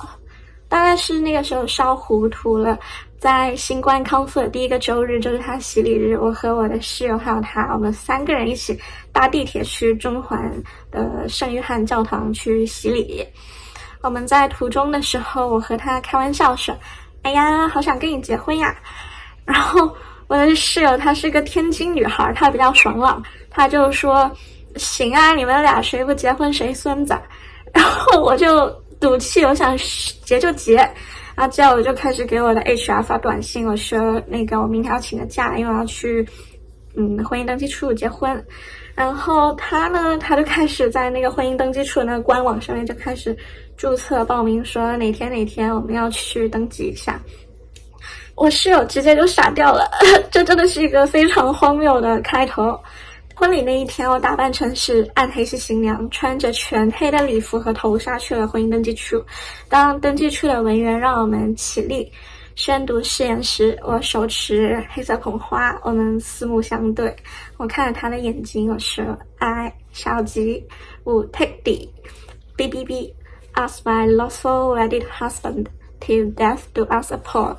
[0.71, 2.79] 大概是那个时候烧糊涂了，
[3.19, 8.79] 在新冠康复的第一个周日，就是他洗礼日，我和我的室友还有他，我们三个人一起
[9.13, 10.41] 搭地铁去中环
[10.93, 13.27] 的圣约翰教堂去洗礼。
[14.01, 16.75] 我们在途中的时候，我和他开玩笑说
[17.23, 18.75] ：“哎呀，好想跟你结婚呀！”
[19.45, 19.91] 然后
[20.29, 24.31] 我的室友她是个天津女孩，她比较爽朗，她就说
[24.77, 27.13] ：“行啊，你们俩谁不结婚谁孙子。”
[27.75, 29.77] 然后我就赌气，我想
[30.25, 30.77] 结就结。
[31.35, 36.27] 然后之后我就开始给我的 HR 发短信，我说：“那个我明天要请个假，因为我要去
[36.95, 38.45] 嗯婚姻登记处结婚。”
[38.95, 43.35] 然后他呢，他就开始在那个婚姻登记处那个官网上面就开始
[43.77, 47.19] 注册报名，说哪天哪天我们要去登记一下。
[48.35, 49.91] 我室友直接就傻掉了，
[50.31, 52.79] 这真的是一个非常荒谬的开头。
[53.41, 59.25] 婚礼那一天，我打扮成是暗黑系新娘，穿着全黑的礼服和头纱去了婚姻登记处。
[59.67, 62.13] 当登记处的文员让我们起立。
[62.55, 67.17] 宣读誓言时，我手持黑色捧花，我们四目相对。
[67.57, 69.03] 我看着他的眼睛，我说
[69.39, 70.63] ：“I 小吉
[71.05, 71.89] ，will take the
[72.59, 73.15] B B B
[73.55, 75.65] as my lawful wedded husband
[75.99, 77.57] till death do us apart。”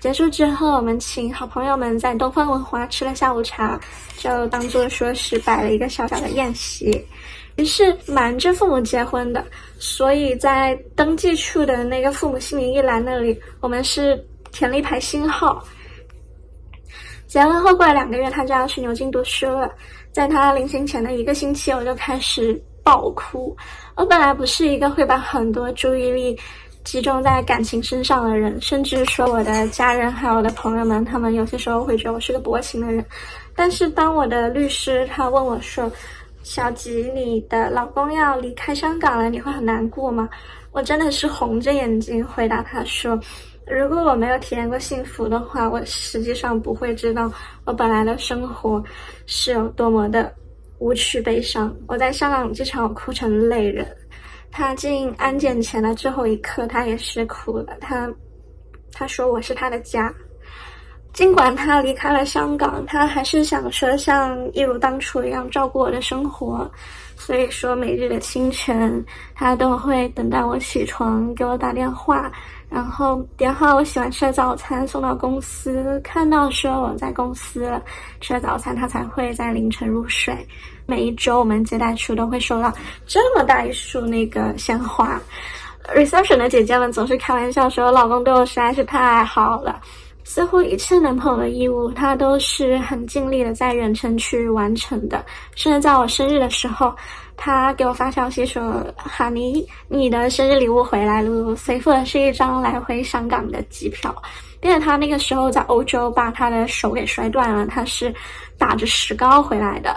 [0.00, 3.78] 结束之后，我们请好朋友们在东方文华吃了下午茶，
[4.16, 7.04] 就当做说是摆了一个小小的宴席。
[7.56, 9.44] 于是瞒着父母结婚的，
[9.80, 15.64] 所以在登记处的那个父母姓名一栏那里，我们是填了一排星号。
[17.26, 19.68] 结婚后过了两个月，他就要去牛津读书了。
[20.12, 23.54] 在他临行前的一个星期，我就开始爆哭。
[23.96, 26.38] 我本来不是一个会把很多注意力
[26.88, 33.04] 集中在感情身上的人，甚至说我的家人还有我的朋友们，他们有些时候会觉得我是个薄情的人。
[33.54, 35.92] 但是当我的律师他问我说，
[36.42, 40.30] 小吉，你的老公要离开香港了，你会很难过吗？
[40.72, 43.20] 我真的是红着眼睛回答他说
[43.68, 47.30] ：“如果我没有体验过幸福的话，我实际上不会知道
[47.66, 48.82] 我本来的生活
[49.26, 50.32] 是有多么的
[50.78, 51.70] 无趣悲伤。
[51.86, 53.86] 我在香港机场我哭成泪人，
[54.50, 57.76] 他进安检前的最后一刻，他也是哭了。
[57.80, 58.08] 他
[58.92, 60.12] 他说我是他的家。”
[61.14, 66.70] 尽管他离开了香港，他还是想说像一如当初一样照顾我的生活。
[67.16, 72.30] 所以说，每日的清晨，他都会等待我起床，给我打电话，
[72.68, 75.98] 然后点好我喜欢吃的早餐送到公司。
[76.04, 77.68] 看到说我在公司
[78.20, 80.46] 吃了早餐，他才会在凌晨入睡。
[80.90, 82.72] 每一周，我们接待处都会收到
[83.06, 85.20] 这么大一束那个鲜花。
[85.94, 89.78] reception 的姐姐们总是开玩笑说，老公对我实在是太好了。
[90.24, 95.22] 似乎一切男朋友的义务，他都是很尽力的在远程去完成的。
[95.54, 96.94] 甚至在我生日的时候，
[97.36, 104.14] 他给我发消息说：“哈尼，你的生日礼物回来了，随附的是一张来回香港的机票。”
[104.60, 108.12] 并且他那个时候在欧洲把他的手给摔断了，他是
[108.56, 109.94] 打着石膏回来的。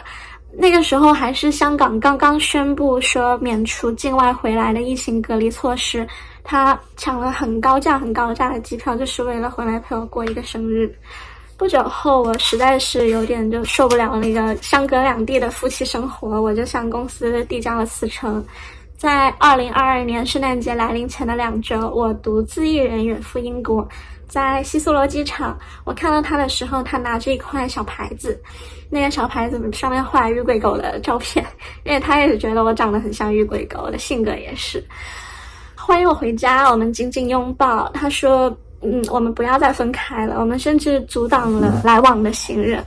[0.54, 6.08] 那个时候还是香港刚刚宣布说免除境外回来的疫情隔离措施。
[6.44, 10.94] 他抢了很高价、很高价的机票，就是为了回来陪我过一个生日。
[11.56, 18.44] 不久后，我实在是有点就受不了那个相隔两地的夫妻生活，我就向公司递交了辞呈。
[18.98, 23.88] 在二零二二年圣诞节来临前的两周，我独自一人远赴英国。
[24.28, 28.42] 在希斯罗机场，我看到他的时候，他拿着一块小牌子，
[28.94, 31.46] 那个小牌子上面画玉桂狗的照片，
[31.86, 34.84] 因为他也是觉得我长得很像玉桂狗，我的性格也是。
[35.76, 37.90] 欢迎我回家，我们紧紧拥抱。
[37.94, 42.86] 他说：“嗯，我们不要再分开了。”我们甚至阻挡了来往的行人。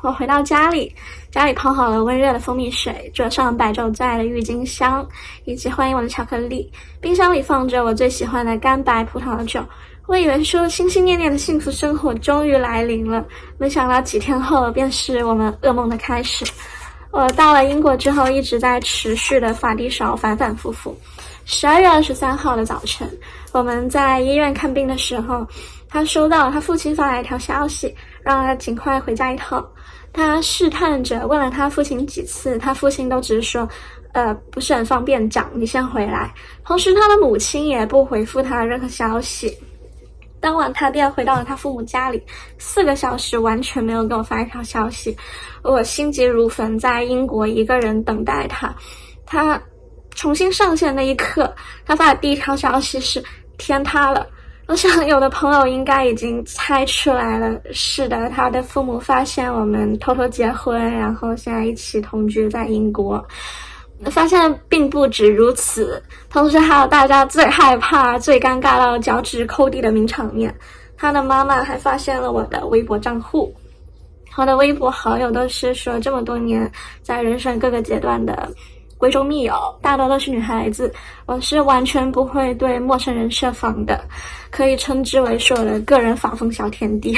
[0.00, 0.90] 我回到家里，
[1.30, 5.06] 家里泡好了温热的蜂蜜水，桌上摆着我最爱的郁金香，
[5.44, 6.72] 以及欢迎我的巧克力。
[6.98, 9.62] 冰箱里放着我最喜欢的干白葡萄酒。
[10.08, 13.22] 我以为说心心念念的幸福生活终于来临了，
[13.58, 16.46] 没想到几天后便是我们噩梦的开始。
[17.10, 20.96] 我到了英国之后，一直在持续的发低烧，反反复复。
[21.44, 23.06] 十二月二十三号的早晨，
[23.52, 25.46] 我们在医院看病的时候，
[25.90, 29.62] 他收到他父亲发来一条消息，让他尽快回家一趟。
[30.10, 33.68] 他试探着问了他父亲几次，他父亲都只是说
[34.12, 36.32] ：“呃，不是很方便讲，你先回来。”
[36.64, 39.54] 同时，他的母亲也不回复他任何消息。
[40.40, 42.22] 当晚，他便回到了他父母家里，
[42.58, 45.16] 四个小时完全没有给我发一条消息。
[45.62, 48.74] 我心急如焚，在英国一个人等待他。
[49.26, 49.60] 他。
[50.14, 51.54] 重新上线那一刻，
[51.86, 53.22] 他发的第一条消息是
[53.56, 54.26] “天塌了”。
[54.66, 57.56] 我想有的朋友应该已经猜出来了。
[57.72, 63.24] 是的，他的父母发现我们偷偷结婚，然后现在一起同居在英国。
[64.06, 70.54] 发现并不止如此，同时还有大家最害怕、最尴尬到脚趾抠地的名场面。
[70.96, 73.54] 他的妈妈还发现了我的微博账户，
[74.36, 76.70] 我的微博好友都是说这么多年
[77.02, 78.50] 在人生各个阶段的。
[78.98, 80.92] 闺中密友，大多都是女孩子。
[81.24, 84.04] 我是完全不会对陌生人设防的，
[84.50, 87.16] 可以称之为是我的个人法风小天地。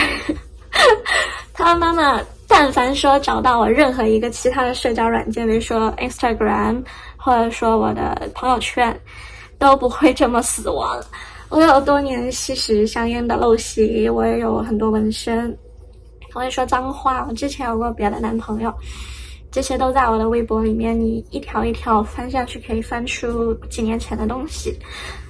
[1.54, 2.20] 他妈妈
[2.52, 6.82] 但凡说找到我任何一个其他的社交软件，比如说 Instagram，
[7.16, 8.94] 或者说我的朋友圈，
[9.56, 11.00] 都不会这么死亡。
[11.48, 15.56] 我有多年吸食香烟的陋习，我也有很多纹身。
[16.34, 18.74] 我会说脏话，我之前有过别的男朋友，
[19.52, 20.98] 这些都在我的微博里面。
[20.98, 24.76] 你一条一条翻下去，可以翻出几年前的东西。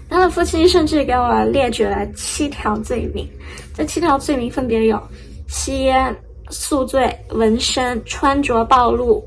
[0.09, 3.29] 他的父亲甚至给我列举了七条罪名，
[3.75, 5.01] 这七条罪名分别有：
[5.49, 6.17] 吸烟、
[6.51, 9.27] 宿醉、纹身、穿着暴露、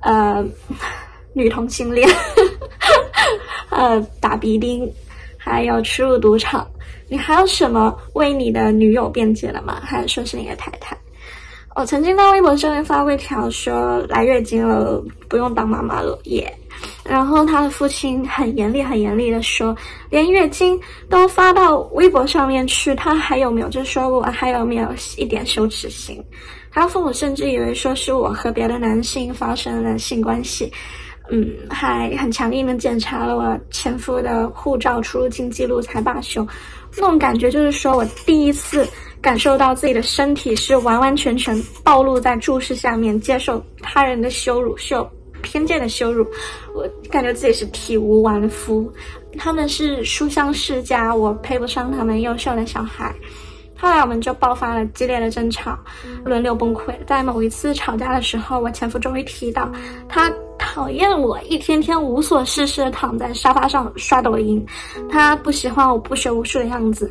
[0.00, 0.44] 呃，
[1.32, 2.08] 女同性恋、
[3.70, 4.90] 呃，打鼻钉，
[5.36, 6.66] 还有出入赌场。
[7.08, 9.80] 你还有什么为你的女友辩解的吗？
[9.84, 10.96] 还是说是你的太太？
[11.76, 16.52] 我曾经在微博上面发过一条说来月经了不用当妈妈了耶，
[17.04, 19.76] 然后他的父亲很严厉很严厉的说，
[20.10, 20.78] 连月经
[21.08, 26.22] 都发到微博上面去，他还有没有就是说我还有没有一点羞耻心？
[26.70, 30.72] 他父母甚至以为说是我和别的男性发生了性关系，
[31.30, 36.46] 嗯，还很强硬的检查了我前夫的护照出入境记录才罢休，
[36.96, 38.88] 那种感觉就是说我第一次。
[39.24, 45.10] 感受到自己的身体是完完全全暴露在注视下面，接受他人的羞辱，秀
[45.54, 46.26] 偏见的羞辱，
[46.74, 48.92] 我感觉自己是体无完肤。
[49.38, 53.14] 他们是书香世家，我配不上他们优秀的小孩。
[53.78, 55.78] 后来我们就爆发了激烈的争吵，
[56.24, 56.92] 轮流崩溃。
[57.06, 59.70] 在某一次吵架的时候，我前夫终于提到，
[60.08, 60.28] 他
[60.58, 64.66] 讨厌我一天天无所事事的躺在沙发上刷抖音，
[65.08, 67.08] 他不喜欢我不学无术的样子。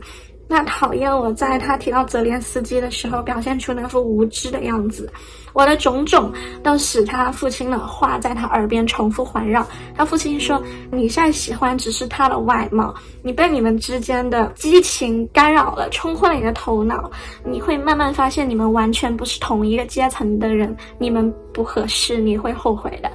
[0.47, 5.11] 那讨厌我在他提到泽连斯基的时候表现出那副无知的样子，
[5.53, 6.31] 我的种种
[6.61, 9.65] 都使他父亲的话在他耳边重复环绕。
[9.95, 17.09] 他父亲说：“你现在喜欢只是他的外貌，你被你们之间的激情干扰了，冲昏了你的头脑。
[17.43, 23.09] 你会慢慢发现你们完全不是同一个阶层的人，你们不合适，你会后悔的。”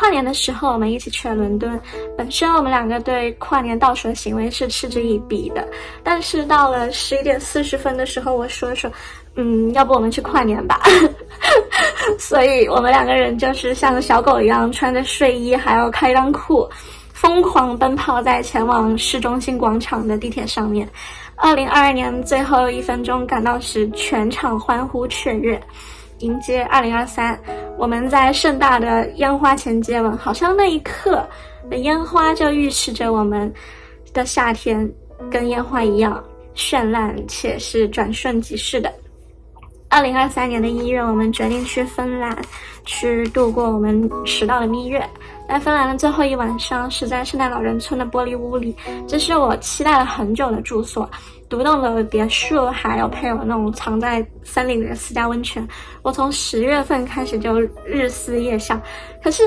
[0.00, 1.78] 跨年的时候，我们一起去了伦敦。
[2.16, 5.68] 本身我们两个对跨年倒数的行为是嗤之以鼻的，
[6.02, 8.90] 但是到了十一点四十分的时候，我说说，
[9.34, 10.80] 嗯，要不我们去跨年吧。
[12.18, 16.66] 所以我们两个人就是像个小狗一样，穿着睡衣还要开裆裤，
[17.12, 20.88] 疯狂奔跑在前往市中心广场的地铁上面。
[21.36, 25.62] 二零二二年最后一分钟赶到时，全场欢呼雀跃。
[26.20, 27.38] 迎接二零二三，
[27.76, 31.26] 我们在盛大的烟花前接吻，好像那一刻
[31.68, 33.52] 的烟花就预示着我们
[34.12, 34.90] 的夏天
[35.30, 36.22] 跟烟花一样
[36.54, 38.92] 绚烂，且是转瞬即逝的。
[39.90, 42.34] 二零二三年的一月，我们决定去芬兰，
[42.84, 45.04] 去度过我们迟到的蜜月。
[45.48, 48.74] 在芬兰的最后一晚上，是在圣诞老人村的玻璃屋里，
[49.08, 51.10] 这是我期待了很久的住所。
[51.48, 55.66] 独栋的别墅，还有配有那种藏在森林里的私家温泉。
[56.02, 58.80] 我从十月份开始就日思夜想，
[59.20, 59.42] 可是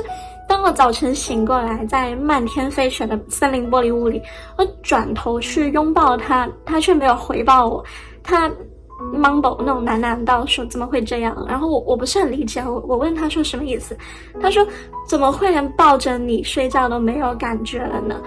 [0.46, 4.22] 当我早晨醒过来，在漫天飞雪的森林玻璃屋里，
[4.58, 7.82] 我转头去拥抱他，他却没有回报我。
[8.22, 8.52] 他
[9.00, 13.98] mumble 那种喃喃道说：“怎么会这样？”然后我我不是很理解，我我问他说什么意思？
[14.42, 14.66] 他说
[15.08, 18.22] ：“怎么会连抱着你睡觉都没有感觉了呢？”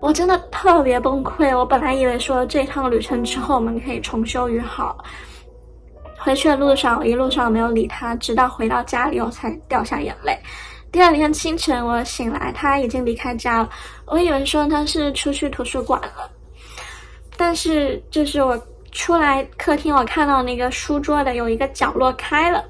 [0.00, 1.56] 我真的特别崩溃。
[1.56, 4.96] 我本来以为说这趟旅程之后我们可以重修于好。
[6.18, 10.38] 回去的路上，我一路上没有理他，直到回到家里我才掉下眼泪。
[10.92, 13.68] 第二天清晨我醒来，他已经离开家了。
[14.06, 16.30] 我以为说他是出去图书馆了，
[17.36, 18.58] 但是就是我
[18.92, 22.64] 出来客厅，我看到那个书桌的有一个角落开了。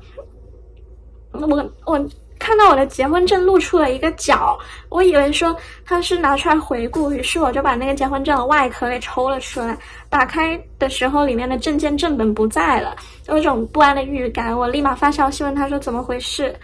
[1.33, 2.09] 我我。
[2.39, 4.57] 看到我的结婚证露出了一个角，
[4.91, 5.57] 我以为说
[5.87, 9.77] 他是拿出来回顾，于是我就把那个结婚证的外壳给抽了出来。
[10.11, 12.95] 打开的时候，里面的证件正本不在了，
[13.27, 14.57] 有一种不安的预感。
[14.57, 16.55] 我立马发消息问他说怎么回事，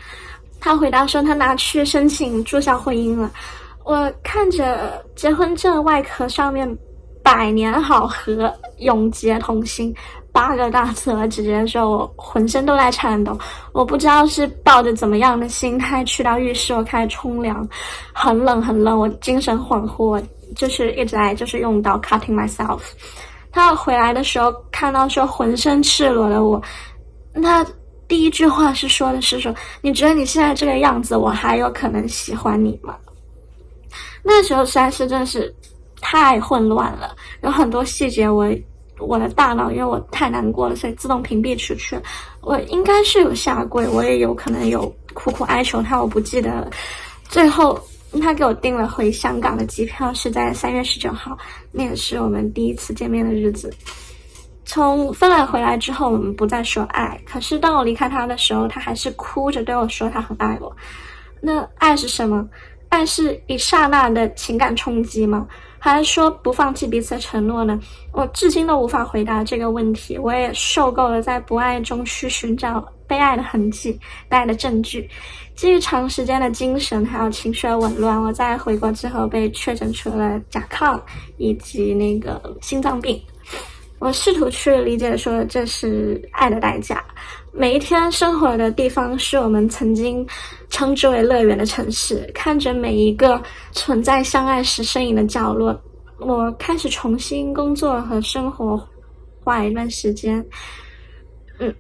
[0.60, 3.32] 他回答说他拿去申请注销婚姻了。
[3.82, 6.68] 我看着结婚证外壳上面
[7.22, 9.94] “百年好合，永结同心”。
[10.32, 13.38] 八个大字我，直接说，我浑身都在颤抖。
[13.72, 17.68] 我不知道是抱着怎么样的心态去到浴室，我开始冲凉，
[18.14, 20.22] 很冷很冷，我精神恍惚，
[20.56, 22.80] 就是一直在就是用刀 cutting myself。
[23.50, 26.62] 他回来的时候看到说浑身赤裸的我，
[27.42, 27.62] 他
[28.08, 32.96] 第一句话是说的是说，你觉得你现在这个样子，我还有可能喜欢你吗？
[34.22, 35.54] 那时候实在是真的是
[36.02, 38.46] 太混乱了，有很多细节我。
[38.98, 41.98] 我的大脑因为我太难过了，所以自动屏蔽出去。
[42.40, 46.70] 我应该是有下跪，我也有可能有苦苦哀求他，我不记得了。
[47.24, 47.80] 最后
[48.20, 51.36] 他给我订了回香港的机票，是在三月十九号，
[51.72, 53.74] 那也是我们第一次见面的日子。
[54.64, 60.72] 从芬兰回来之后，我们不再说爱，可是当我离开他的时候，他还是哭着对我说他很爱我。
[61.40, 62.48] 那爱是什么？
[62.88, 65.48] 爱是一刹那的情感冲击吗？
[65.84, 67.76] 还是说不放弃彼此的承诺呢？
[68.12, 70.16] 我至今都无法回答这个问题。
[70.16, 75.10] 我也受够了在不爱中去寻找被爱的痕迹、被爱的证据。
[75.56, 80.96] 基于长时间的精神还有情绪的紊乱，我在回国之后被确诊出了甲亢
[81.36, 83.20] 以及那个心脏病。
[83.98, 87.04] 我试图去理解，说这是爱的代价。
[87.54, 90.26] 每一天生活的地方是我们曾经
[90.70, 93.40] 称之为乐园的城市，看着每一个
[93.72, 95.78] 存在相爱时身影的角落，
[96.18, 98.82] 我开始重新工作和生活，
[99.44, 100.44] 花一段时间。
[101.58, 101.72] 嗯，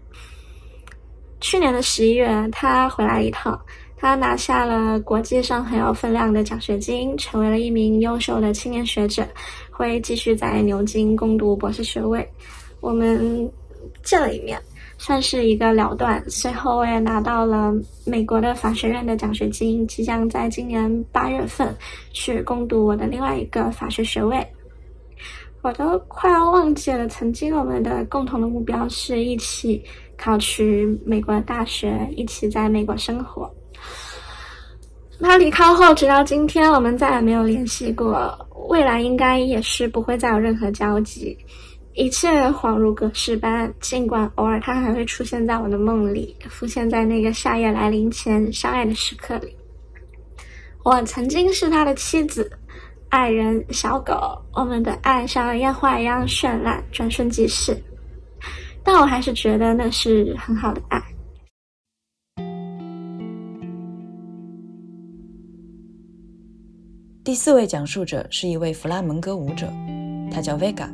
[1.40, 3.58] 去年的十一月，他回来一趟。
[3.96, 9.26] 他拿下了国际上很有分量的奖学金，成为了一名优秀的青年学者，
[9.70, 12.28] 会继续在牛津攻读博士学位。
[12.80, 13.50] 我们
[14.02, 14.60] 见了一面，
[15.02, 16.22] 算是一个了断。
[16.30, 17.74] 随后我也拿到了
[18.06, 21.74] 美国的法学院的奖学金，即将在今年八月份
[22.12, 24.46] 去攻读我的另外一个法学学位。
[25.60, 29.82] 我都快要忘记了，曾经我们的共同的目标是一起
[30.16, 33.52] 考取美国大学，一起在美国生活。
[35.20, 38.38] 他离开后，直到今天，我们再也没有联系过。
[38.68, 41.36] 未来应该也是不会再有任何交集，
[41.94, 43.72] 一切恍如隔世般。
[43.80, 49.54] 尽管偶尔他还会出现在我的梦里，浮现在那个夏夜来临前相爱的时刻里。
[50.84, 52.50] 我曾经是他的妻子、
[53.08, 57.76] 爱人、小狗，我们的爱像烟花一样绚烂，转瞬即逝。
[58.82, 61.00] 但我还是觉得那是很好的爱。
[67.22, 69.72] 第四位讲述者是一位弗拉门戈舞者，
[70.32, 70.88] 他叫 Vega，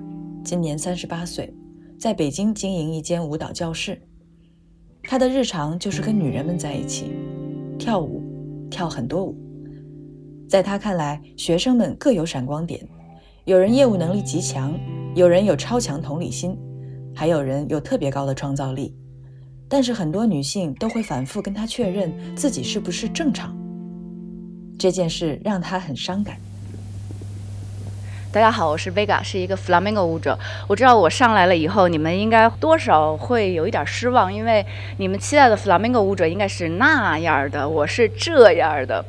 [0.45, 1.53] 今年三十八岁，
[1.99, 4.01] 在北京经营一间舞蹈教室。
[5.03, 7.13] 他的日常就是跟女人们在一起
[7.79, 8.23] 跳舞，
[8.71, 9.37] 跳很多舞。
[10.49, 12.87] 在他看来，学生们各有闪光点，
[13.45, 14.79] 有人业务能力极强，
[15.15, 16.57] 有人有超强同理心，
[17.15, 18.95] 还有人有特别高的创造力。
[19.69, 23.55] 但是很多女性都会反复跟他确认自己是不是正常。
[24.79, 26.39] 这件事让他很伤感。
[28.39, 30.39] 大家好，我是 Vega，是一个 Flamingo 舞者。
[30.69, 34.65] 我知道我上来了以后，你们应该多少会有一点失望，因为
[34.99, 39.05] 你们期待的 Flamingo 舞者应该是那样的，我是这样的。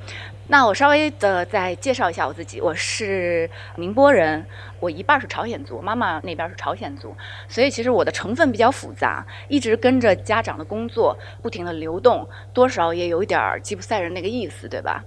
[0.48, 4.44] 那我稍微的再介绍一下我自己，我是宁波人，
[4.80, 7.16] 我一半是朝鲜族，妈妈那边是朝鲜族，
[7.48, 15.04] 所以其实我的成分比较复杂，一直跟着家长的工作不停的流动，多少也有一点吉普赛人那个意思，对吧？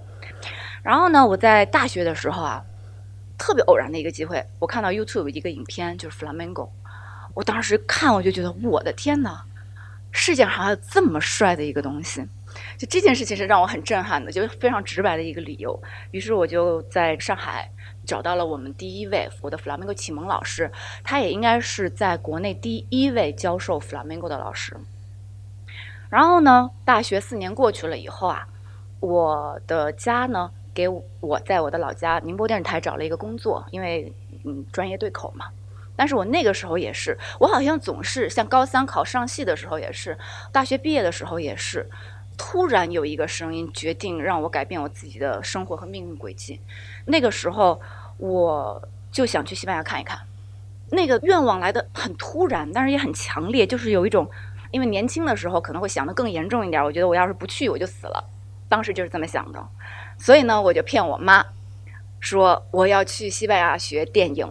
[0.81, 2.63] 然后呢，我在大学的时候啊，
[3.37, 6.69] 特别偶然的一个机会，我看到 YouTube 一个影片，就是 Flamingo。
[7.33, 9.43] 我当时看，我就觉得我的天哪，
[10.11, 12.23] 世界上还有这么帅的一个东西！
[12.77, 15.81] 就这件事情是让我很震撼的，就非常直白的一个理由。
[16.11, 17.67] 于是我就在上海
[18.05, 20.71] 找到了我们第一位我的 Flamingo 启蒙老师，
[21.03, 24.77] 他也应该是在国内第一位教授 Flamingo 的老师。
[26.11, 28.47] 然后呢，大学四年过去了以后啊，
[28.99, 30.51] 我的家呢。
[30.73, 30.87] 给
[31.19, 34.11] 我在我的老家宁波电视台找了一个工作，因为
[34.43, 35.45] 嗯专业对口嘛。
[35.95, 40.17] 但是我那个时候也是，我好像总是像高三考上戏的时候也是，
[40.51, 41.87] 大学毕业的时候也是，
[42.35, 46.59] 突然有一个声音决定让我改变我自己的生活和命运轨迹。
[47.05, 47.79] 那个时候
[48.17, 50.19] 我就想去西班牙看一看，
[50.89, 54.27] 那个愿望来的很突然，但是也很强烈，就是有一种，
[54.71, 58.23] 因为年轻的时候可能会想的更严重一点，我觉得我要是不去我就死了，
[58.67, 59.63] 当时就是这么想的。
[60.23, 61.45] 所以呢，我就骗我妈，
[62.21, 64.49] 说我要去西班牙学电影，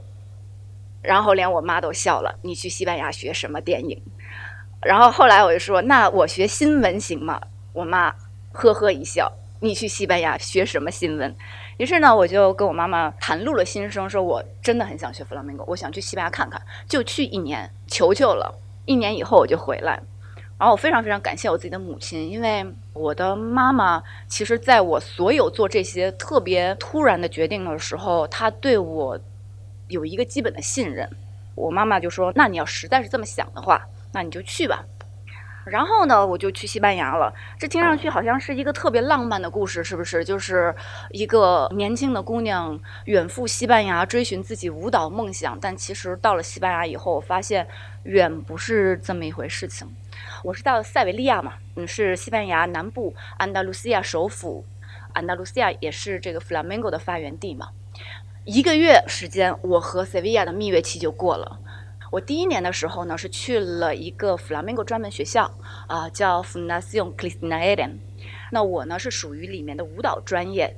[1.01, 2.39] 然后连我妈都笑了。
[2.43, 4.03] 你去西班牙学什么电影？
[4.83, 7.41] 然后后来我就说，那我学新闻行吗？
[7.73, 8.15] 我妈
[8.53, 11.35] 呵呵一笑，你去西班牙学什么新闻？
[11.79, 18.59] 于是呢，我就跟我妈妈袒露了心声，说我真的很想学弗拉明戈，我想去西班牙看看，就去一年，求求了。
[18.85, 20.03] 一年以后我就回来。
[20.63, 29.19] 然后我非常非常感谢我自己的母亲，因为我的妈妈其实在我所有做这些特别突然的决定的时候，她对我
[29.89, 31.11] 有一个基本的信任。
[31.57, 34.85] 我妈妈就说：“那你要实在是这么想的话，那你就去吧。”
[35.67, 37.35] 然后呢，我就去西班牙了。
[37.59, 40.25] 这听上去好像是一个特别浪漫的故事，是不是？
[40.25, 40.73] 就是
[41.11, 47.67] 一个年轻的姑娘远赴西班牙追寻自己舞蹈梦想，但其实到了西班牙以后，我发现
[48.05, 49.93] 远不是这么一回事情。
[50.45, 54.65] 我是到塞维利亚嘛，嗯，是西班牙南部安达卢西亚首府，
[55.13, 57.71] 安达卢西亚也是这个 flamenco 的发源地嘛。
[58.45, 61.61] 一个月时间，我和 Savia 的蜜月期就过了。
[62.11, 65.51] 我第一年的时候呢，是去了一个 flamenco 专门学校，
[65.87, 67.99] 啊，叫 f u n a c i o n Cristina Eden。
[68.51, 70.77] 那我呢是属于里面的舞蹈专业。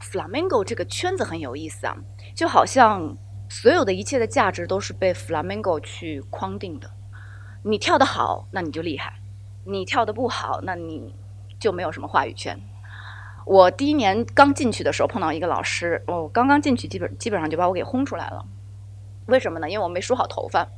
[0.00, 1.96] flamenco 这个圈子很有意思啊，
[2.34, 3.16] 就好像
[3.48, 6.90] 所有的一切的价值都是被 flamenco 去框定的。
[7.68, 9.10] 你跳得好，那你就厉害；
[9.64, 11.12] 你跳得不好，那你
[11.58, 12.56] 就没有什么话语权。
[13.44, 18.44] 我第一年刚进去的时候碰到一个老师，我刚刚进去，基本基本上就把我给轰出来了。
[19.26, 19.68] 为什么呢？
[19.68, 20.68] 因为我没梳好头发，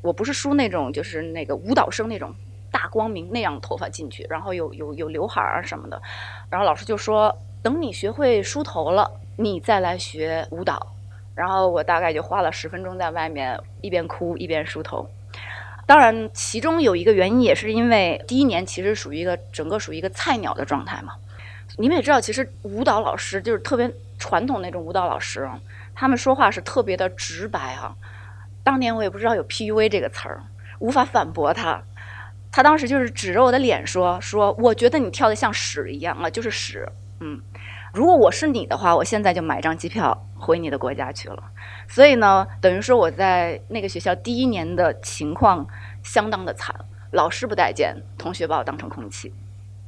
[0.00, 2.32] 我不是梳那种就是那个舞蹈生那种
[2.70, 6.00] 大光明那样头发进去，然后有有有刘海儿什么的。
[6.48, 10.94] 然后老师就说：“等你学会梳头了，你再来学舞蹈。”
[11.34, 15.08] 然后我大概就花了十分钟在外面一边哭一边梳头。
[15.88, 21.14] 当然，其中有一个原因也是因为第一年其实属于一个整个属于一个菜鸟的状态嘛。
[21.78, 25.48] 你们也知道，其实舞蹈老师就是特别传统那种舞蹈老师，
[25.94, 27.96] 他们说话是特别的直白啊。
[28.62, 30.42] 当年我也不知道有 PUA 这个词儿，
[30.78, 31.82] 无法反驳他。
[32.52, 36.86] 他当时就是指着我的脸说：“说我觉得你跳的像屎一样啊，就是屎。”
[37.20, 37.40] 嗯，
[37.92, 41.42] 如果我是你的话，我现在就买张机票回你的国家去了。
[41.88, 45.66] 所以呢，等于说我在那个学校第一年的情况
[46.02, 46.74] 相当的惨，
[47.12, 49.32] 老师不待见，同学把我当成空气。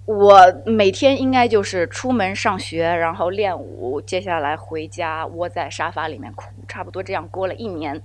[0.06, 8.02] 我每天应该就是出门上学，然后练舞，接下来回家窝在沙发里面哭，差不多这样过了一年。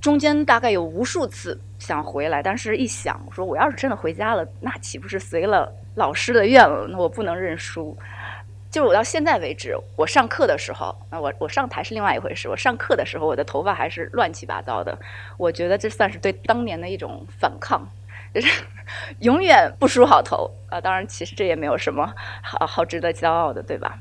[0.00, 6.88] 中间大概有无数次想回来，但是一想，说我要是真的回家了，那岂不是随了老师的愿了？
[6.88, 7.96] 那我不能认输。
[8.70, 12.48] 就是我到现在为止，我上课的时候，啊，我我上台是另外一回事。
[12.48, 14.96] 我上课的时候，我的头发还是乱七八糟的。
[15.36, 17.86] 我觉得这算是对当年的一种反抗。
[18.32, 18.62] 就是
[19.18, 20.80] 永远不梳好头啊！
[20.80, 22.14] 当然，其实这也没有什么
[22.44, 23.98] 好好值得骄傲的，对吧？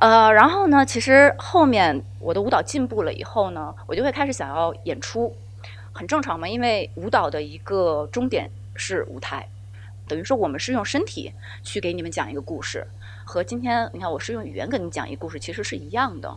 [0.00, 5.36] 呃，然后呢，其实后面我的舞蹈进步了以后呢，我就会开始想要演出，
[5.92, 9.48] 很正常嘛，因为舞蹈的一个终点是舞台，
[10.08, 12.84] 等于说我们是用身体去给你们讲一个故事，
[13.28, 16.34] 和今天你看我是用语言跟你讲一个故事，其实是一样的。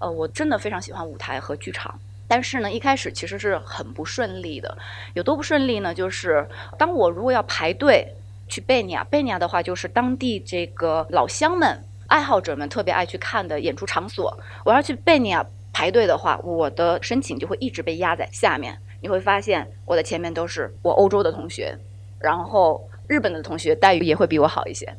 [0.00, 1.96] 呃，我真的非常喜欢舞台和剧场。
[2.26, 4.76] 但是呢，一开始其实是很不顺利的，
[5.14, 5.94] 有多不顺利呢？
[5.94, 6.44] 就是
[6.76, 8.12] 当我如果要排队
[8.48, 14.36] 去贝尼亚，贝尼亚的话就是当地这个老乡们、爱好者们特别爱去看的演出场所。
[14.64, 18.76] 我要去贝尼亚排队的话，我的申请就会一直被压在下面。
[19.00, 21.78] 你会发现，我的前面都是我欧洲的同学，
[22.18, 24.92] 然后日本的同学待遇也会比我好一些。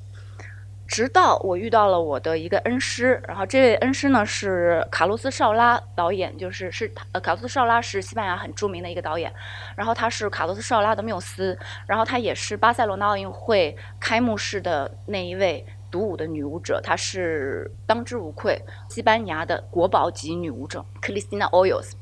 [0.87, 9.33] 直到我遇到了我的一个恩师，然后这位恩师呢是卡洛斯·绍拉导演，就是是呃卡洛斯·绍拉是西班牙很著名的一个导演，
[9.75, 11.57] 然后他是卡洛斯·绍拉的缪斯，
[11.87, 21.95] 然后他也是巴塞罗那奥运会开幕式的那一位独舞的女舞者，她是当之无愧西班牙的国宝级女舞者克里斯蒂娜·奥尤斯。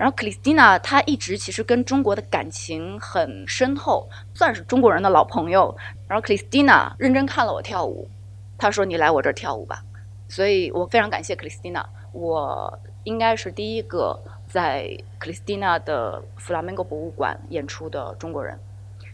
[0.00, 5.76] 然后克里斯蒂娜她一直其实跟中国的感情很深厚，算是中国人的老朋友。
[6.08, 8.08] 然后克里斯蒂娜认真看了我跳舞，
[8.56, 9.84] 她说：“你来我这儿跳舞吧。”
[10.26, 14.88] 所以我非常感谢克里斯蒂娜，我应该是第一个在
[15.18, 18.58] 克里斯蒂娜的弗拉门戈博物馆演出的中国人。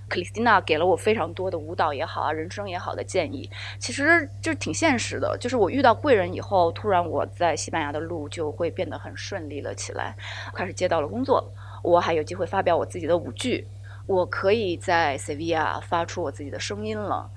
[0.09, 3.51] 克里斯蒂娜给了我非常多的舞蹈也好啊，人生也好的建议，
[3.81, 5.37] 其实就挺现实的。
[5.41, 10.15] 就是我遇到贵人以后，突然我在西班牙的路就会变得很顺利了起来，
[10.55, 11.53] 开始接到了工作，
[11.83, 13.67] 我还有机会发表我自己的舞剧，
[14.07, 17.29] 我可以在塞维亚发出我自己的声音了，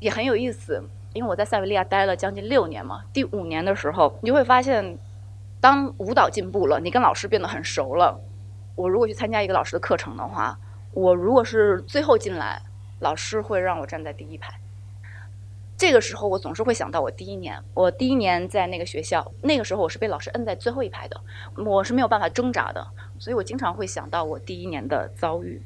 [0.00, 0.82] 也很有意思。
[1.12, 4.98] 因为我在塞维利亚待了将近六年嘛，第五年的时候，你会发现，
[5.60, 8.20] 当舞蹈进步了，你跟老师变得很熟了，
[8.74, 10.58] 我如果去参加一个老师的课程的话。
[10.94, 12.62] 我如果是最后进来，
[13.00, 14.54] 老师会让我站在第一排。
[15.76, 21.20] 这个时候，我总是会想到我第一年，我第一年在那个学校，那个时候我是被老师摁在最后一排的，
[21.56, 22.86] 我是没有办法挣扎的，
[23.18, 25.60] 所以我经常会想到我第一年的遭遇。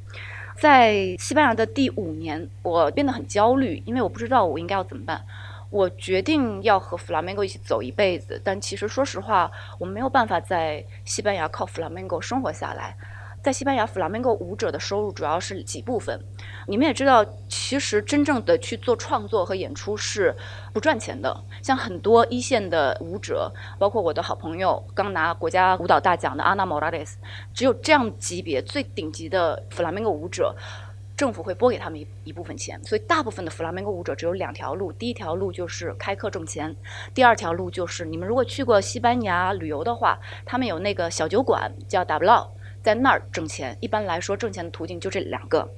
[0.56, 5.22] 在西班牙的第五年，我变得很焦虑，因为我不知道我应该要怎么办。
[5.70, 12.96] 我决定要和弗拉门戈一起走一辈子，但其实说实话，我没有办法在西班牙靠弗拉门戈生活下来。
[13.48, 16.22] 在西班牙，弗拉门戈舞者的收入主要是几部分。
[16.66, 20.36] 你们也知道，其实真正的去做创作和演出是
[20.70, 21.34] 不赚钱的。
[21.62, 27.16] 像很多一线的舞者，包括我的好朋友刚拿国家舞蹈大奖的阿娜·莫拉雷斯，
[27.54, 30.54] 只有这样级别最顶级的弗拉门戈舞者，
[31.16, 32.78] 政府会拨给他们一一部分钱。
[32.84, 36.70] 所以，大部分的弗拉门戈舞者只有两条路：第一条路就是开课挣钱；
[37.14, 42.50] 第二条路就是你们如果去过西班牙旅游的话，他们有那个小酒馆叫达布劳。
[42.88, 45.68] 在那儿挣钱，一般来说挣钱的途径就这两个。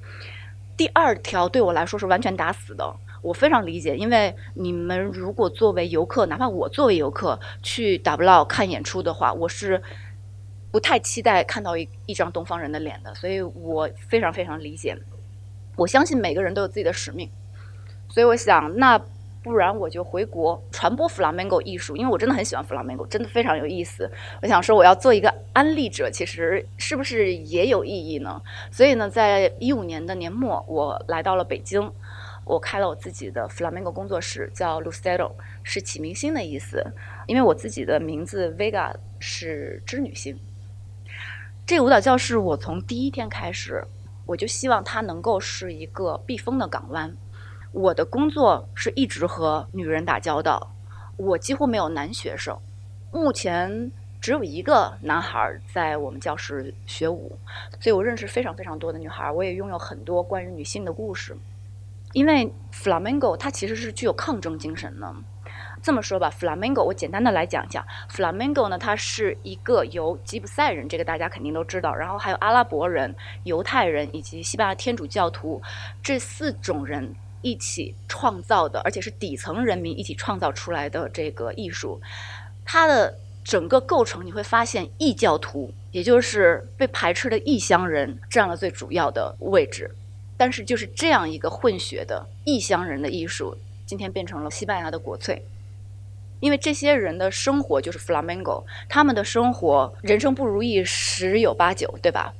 [0.77, 2.95] 第二条对我来说是完全打死的。
[3.21, 9.83] 我非常理解，因为你们如果作为游客，哪怕我作为游客去达布劳看演出的话，我是
[10.71, 14.97] 不太期待看到一一张东方人的脸的，所以我非常非常理解。
[15.75, 17.29] 我相信每个人都有自己的使命，
[18.07, 18.97] 所以我想，那
[19.43, 24.09] 不然我就回国传播 flamenco 艺术，因为我真的很喜欢 flamenco，真的非常有意思。
[24.41, 28.41] 我想说，我要做一个安利者，其实是不是也有意义呢？
[28.71, 31.91] 所以呢，在一五年的年末，我来到了北京，
[32.45, 35.31] 我开了我自己的 flamenco 工作室，叫 Lucero，
[35.63, 36.85] 是启明星的意思，
[37.25, 40.37] 因为我自己的名字 Vega 是织女星。
[41.65, 43.83] 这个舞蹈教室，我从第一天开始。
[44.27, 47.13] 我就希望它能够是一个避风的港湾。
[47.71, 50.73] 我的工作是一直和女人打交道，
[51.15, 52.57] 我几乎没有男学生。
[53.13, 57.37] 目前只有一个男孩在我们教室学舞，
[57.79, 61.35] 所以我认识非常非常多的女孩，我也拥有很多关于女性的故事。
[62.11, 65.13] 因为 flamenco 它其实是具有抗争精神的。
[65.81, 73.15] 这么说吧，flamenco 我简单的来讲一下，flamenco 呢，它是一个由吉普赛人，这个大家肯定都知道，然后还有阿拉伯人、
[73.45, 75.61] 犹太人以及西班牙天主教徒
[76.03, 82.01] 这四种人一起创造的，而且是底层人民一起创造出来的这个艺术。
[82.65, 89.89] 它的整个构成你会发现，异教徒，也就是被排斥的异乡人占了最主要的位置。
[90.37, 95.45] 但是就是这样一个混血的异乡人的艺术，今天变成了西班牙的国粹。
[96.39, 102.33] 因为这些人的生活就是 flamenco，他们的生活人生不如意十有八九，对吧？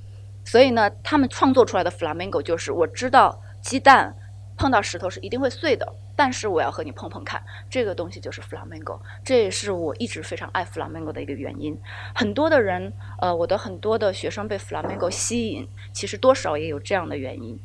[0.43, 4.15] 所以呢，他们创作出来的 flamenco 就是我知道鸡蛋
[4.61, 11.75] 碰到石头是一定会碎的，但是我要和你碰碰看，这个东西就是 flamenco，这也是我一直非常爱 flamenco 的一个原因。
[12.13, 17.59] 很多的人，呃，我的很多的学生被 flamenco 吸引，其实多少也有这样的原因。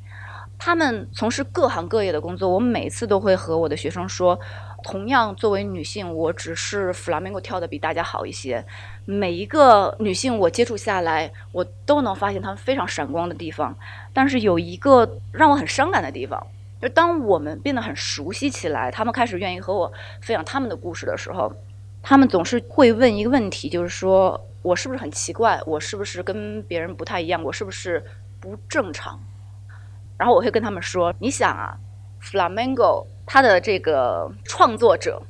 [0.59, 4.41] 他们从事各行各业的工作，我每次都会和我的学生说。
[4.83, 8.65] 同样，作为女性，我只是 flamingo 跳的比大家好一些。
[9.05, 13.77] 每一个女性我接触下来，我都能发现她们非常闪光的地方。
[14.13, 16.47] 但是有一个让我很伤感的地方，
[16.81, 21.53] 就当我们变得很熟悉起来，他们开始愿意和我分享他们的故事的时候，
[22.03, 25.61] 他们总是会问一个问题，就是说我是不是很奇怪？
[25.67, 27.43] 我是不是跟别人不太一样？
[27.43, 28.05] 我是不是
[28.41, 29.19] 不正常？
[30.19, 31.77] 然后我会跟他们说：“你想啊，
[32.21, 35.21] 弗拉门戈。”他的这个创作者，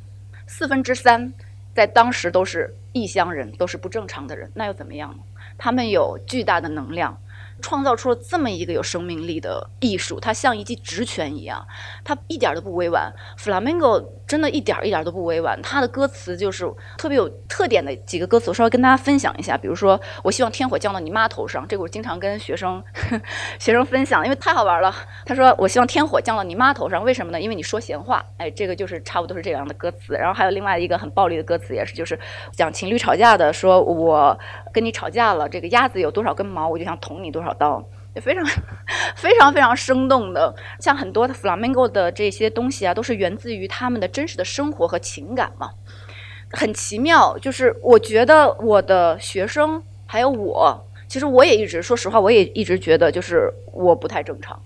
[0.47, 1.33] 四分之三
[1.75, 5.23] 在当时都是异乡人，都是不正常的人，那又怎么样呢？
[5.57, 7.19] 他们有巨大的能量。
[7.61, 11.67] 创造出了这么一个有生命力的艺术，它像一记直拳一样，
[12.05, 13.13] 它一点都不委婉。
[13.39, 16.65] Flamingo 真的一点一点都不委婉，它的歌词就是
[16.99, 19.57] 特别有特点的几个歌词，我稍微跟大家分享一下。
[19.57, 22.83] 比如说，我希望天火降到你妈头上，这个我经常跟学生
[23.59, 24.95] 学生分享，因为太好玩了。
[25.25, 27.41] 他说：“我希望天火降到你妈头上，为什么呢？
[27.41, 30.15] 因为你说闲话。”哎，这个就是差不多是这样的歌词。
[30.15, 32.19] 然后还有另外一个很暴力的歌词，也是就是
[32.53, 34.39] 讲情侣吵架的，说我
[34.73, 37.53] 跟你吵架了，这个鸭子有多少根毛，我就想捅你多少。
[37.55, 37.83] 刀
[38.17, 38.45] 也非常
[39.15, 45.71] 非常非常生动的，像很多的 flamingo 的这些东西啊，都是源自于他们的真实的生活和情感嘛，
[46.51, 47.39] 很奇妙。
[47.39, 54.61] 就是我觉得我的学生还有我，其实我也一直说实话，我也一直觉得就是我不太正常。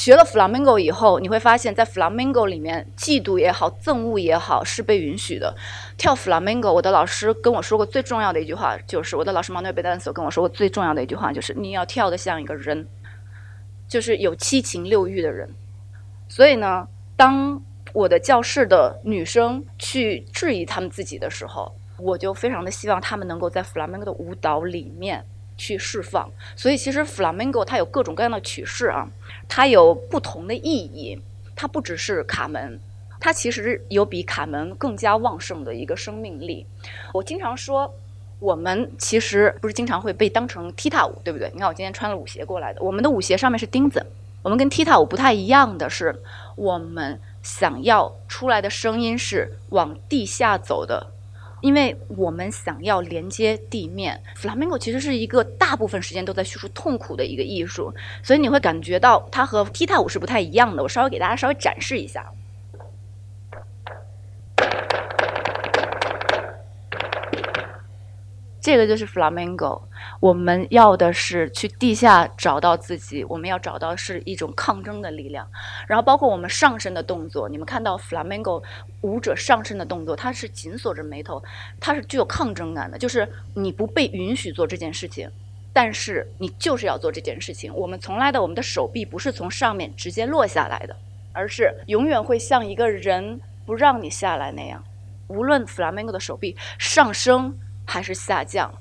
[0.00, 5.54] 学了 flamenco 以后，你会发现在 flamenco 里面，嫉妒也好，憎恶也好，是被允许的。
[5.98, 12.88] 跳 flamenco，我的老师跟我说过最重要的一句话，就是我的老师 Manuel b e d a n 跟我说过最重要的一句话，就是你要跳得像一个人，
[13.86, 15.50] 就是有七情六欲的人。
[16.30, 25.26] 所以呢，当我的教室的女生去质疑他们自己的时候，我就非常的希望他们能够在 flamenco 的舞蹈里面。
[25.60, 26.26] 去释放，
[26.56, 29.06] 所以其实 flamenco 它有各种各样的曲式啊，
[29.52, 31.20] 它有不同的意义，
[31.56, 32.78] 它不只是卡门，
[33.18, 36.64] 它其实有比卡门更加旺盛的一个生命力。
[37.12, 37.92] 我经常说，
[38.38, 41.50] 我们其实不是经常会被当成踢踏舞，对不对？
[41.52, 44.06] 你看我今天穿了舞鞋过来的，我们的舞鞋上面是钉子，
[44.42, 46.22] 我们跟踢踏舞不太一样的是，
[46.54, 51.08] 我们想要出来的声音是往地下走的。
[51.60, 57.92] 因为我们想要连接地面，flamingo 其实是一个大部分时间都在叙述痛苦的一个艺术，
[58.22, 60.82] 所以你会感觉到它和踢踏舞是不太一样的。
[60.82, 62.24] 我稍微给大家稍微展示一下。
[68.60, 69.80] 这个就是 flamenco，
[70.20, 75.46] 我们要的是去地下找到自己，我们要找到是一种抗争的力量。
[75.88, 78.62] 然后包括我们上身的动作，你们看到 flamenco
[79.00, 81.42] 舞者上身的动作，它是紧锁着眉头，
[81.80, 85.30] 它是具有抗争感的，就是你不被允许做这件事情，
[85.72, 87.74] 但是你就是要做这件事情。
[87.74, 90.94] 我们从来的我们的手臂不是从上面直接落下来的，
[91.32, 94.84] 而是永远会像一个人不让你下来那样。
[95.28, 97.56] 无论 flamenco 的手臂上升
[97.90, 98.72] 还是下降，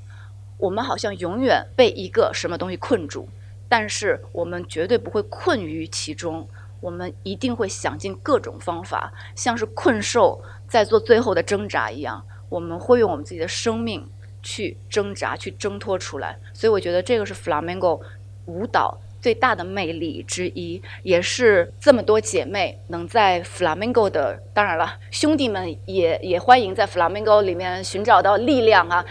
[0.60, 3.28] 我们好像永远被一个什么东西困住，
[3.68, 6.47] 但是我们绝对不会困于其中。
[6.80, 14.07] 我们一定会想尽各种方法，像是困兽在做最后的挣扎一样，我们会用我们自己的生命
[14.43, 16.38] 去挣扎、去挣脱出来。
[16.53, 17.99] 所以，我觉得这个是 flamenco
[18.45, 29.05] 舞蹈最大的魅力之一，也是这么多姐妹能在 flamenco 的，当然了，兄弟们也也欢迎在 flamenco 里面寻找到力量啊。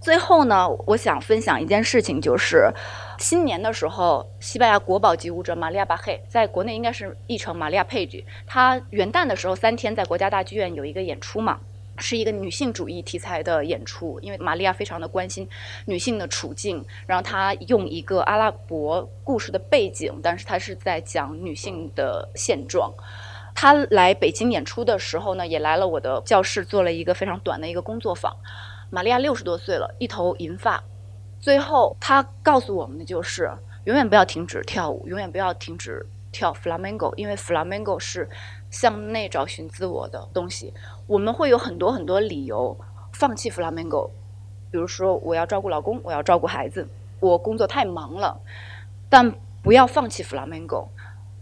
[0.00, 2.72] 最后呢，我想分享一件事情，就是
[3.18, 8.24] 新年的时候，西班牙国宝级舞者玛利亚巴赫在国内应该是译成玛利亚佩吉。
[8.46, 11.58] 她元旦的时候三天在国家大剧院有一个演出嘛，
[11.98, 15.48] 是一个女性主义题材的演出，因为玛利亚非常的关心
[15.86, 22.92] 女性的处境，然后她用一个阿拉伯故事的背景，但是她是在讲女性的现状。
[23.54, 28.34] 她来北京演出的时候呢，也来了我的教室，做了一个非常短的一个工作坊。
[28.90, 30.82] 玛利亚六十多岁了，一头银发。
[31.40, 33.50] 最后，她告诉我们的就是：
[33.84, 38.28] 永远不要停止跳舞，永远不要停止跳 flamenco，因为 flamenco 是
[38.70, 40.72] 向内找寻自我的东西。
[41.08, 42.76] 我们会有很多很多理由
[43.14, 44.10] 放弃 flamenco，
[44.70, 46.86] 比如说我要照顾老公，我要照顾孩子，
[47.18, 48.38] 我工作太忙了。
[49.08, 50.86] 但不要放弃 flamenco，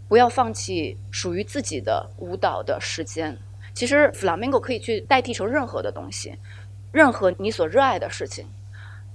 [0.07, 3.37] 不要放弃属于自己的舞蹈的时间。
[3.73, 6.37] 其实 flamenco 可以去代替成任何的东西。
[6.93, 8.47] 任何你所热爱的事情。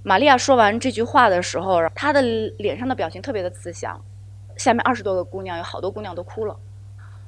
[0.03, 2.21] 玛利亚说完这句话的时候，她的
[2.59, 3.99] 脸上的表情特别的慈祥。
[4.55, 6.55] 下面二十多个姑娘，有好多姑娘都哭了。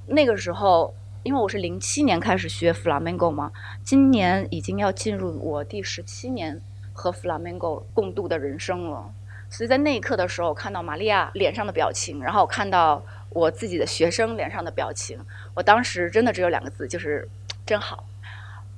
[0.06, 0.94] 那个时候，
[1.26, 3.52] 因为我是零七年开始学 flamenco 嘛，
[3.84, 6.62] 今年已经要进入我第十七年
[6.94, 9.12] 和 flamenco 共度的人生了。
[9.50, 15.20] 所以在那一刻的时候，看到玛利亚脸上的表情，然后我看到我自己的学生脸上的表情，
[15.56, 17.28] 我当时真的只有两个字，就是
[17.66, 18.04] 真好。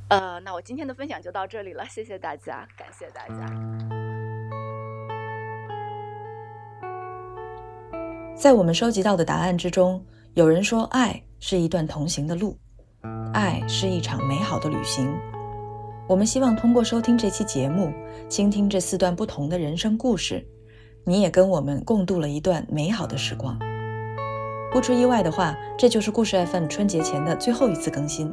[0.08, 3.46] 呃，那我今天的分享就到这里了，谢谢大家，感谢大家。
[8.38, 10.06] 在我们收集到的答案之中，
[10.38, 12.56] 有人说，爱是一段同行的路，
[13.34, 15.12] 爱是一场美好的旅行。
[16.08, 17.92] 我们希望通过收听这期节目，
[18.30, 20.48] 倾听这四段不同的人生故事，
[21.06, 23.58] 你也跟我们共度了一段美好的时光。
[24.72, 28.32] 不出意外的话，这就是故事 FM 春节前的最后一次更新。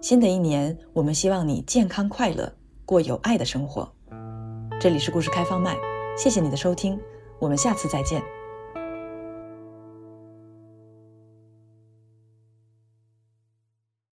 [0.00, 2.52] 新的一年，我们希望你健康快乐，
[2.84, 3.88] 过有爱的生活。
[4.80, 5.76] 这里是故事开放麦，
[6.18, 6.98] 谢谢你的收听，
[7.38, 8.20] 我们下次再见。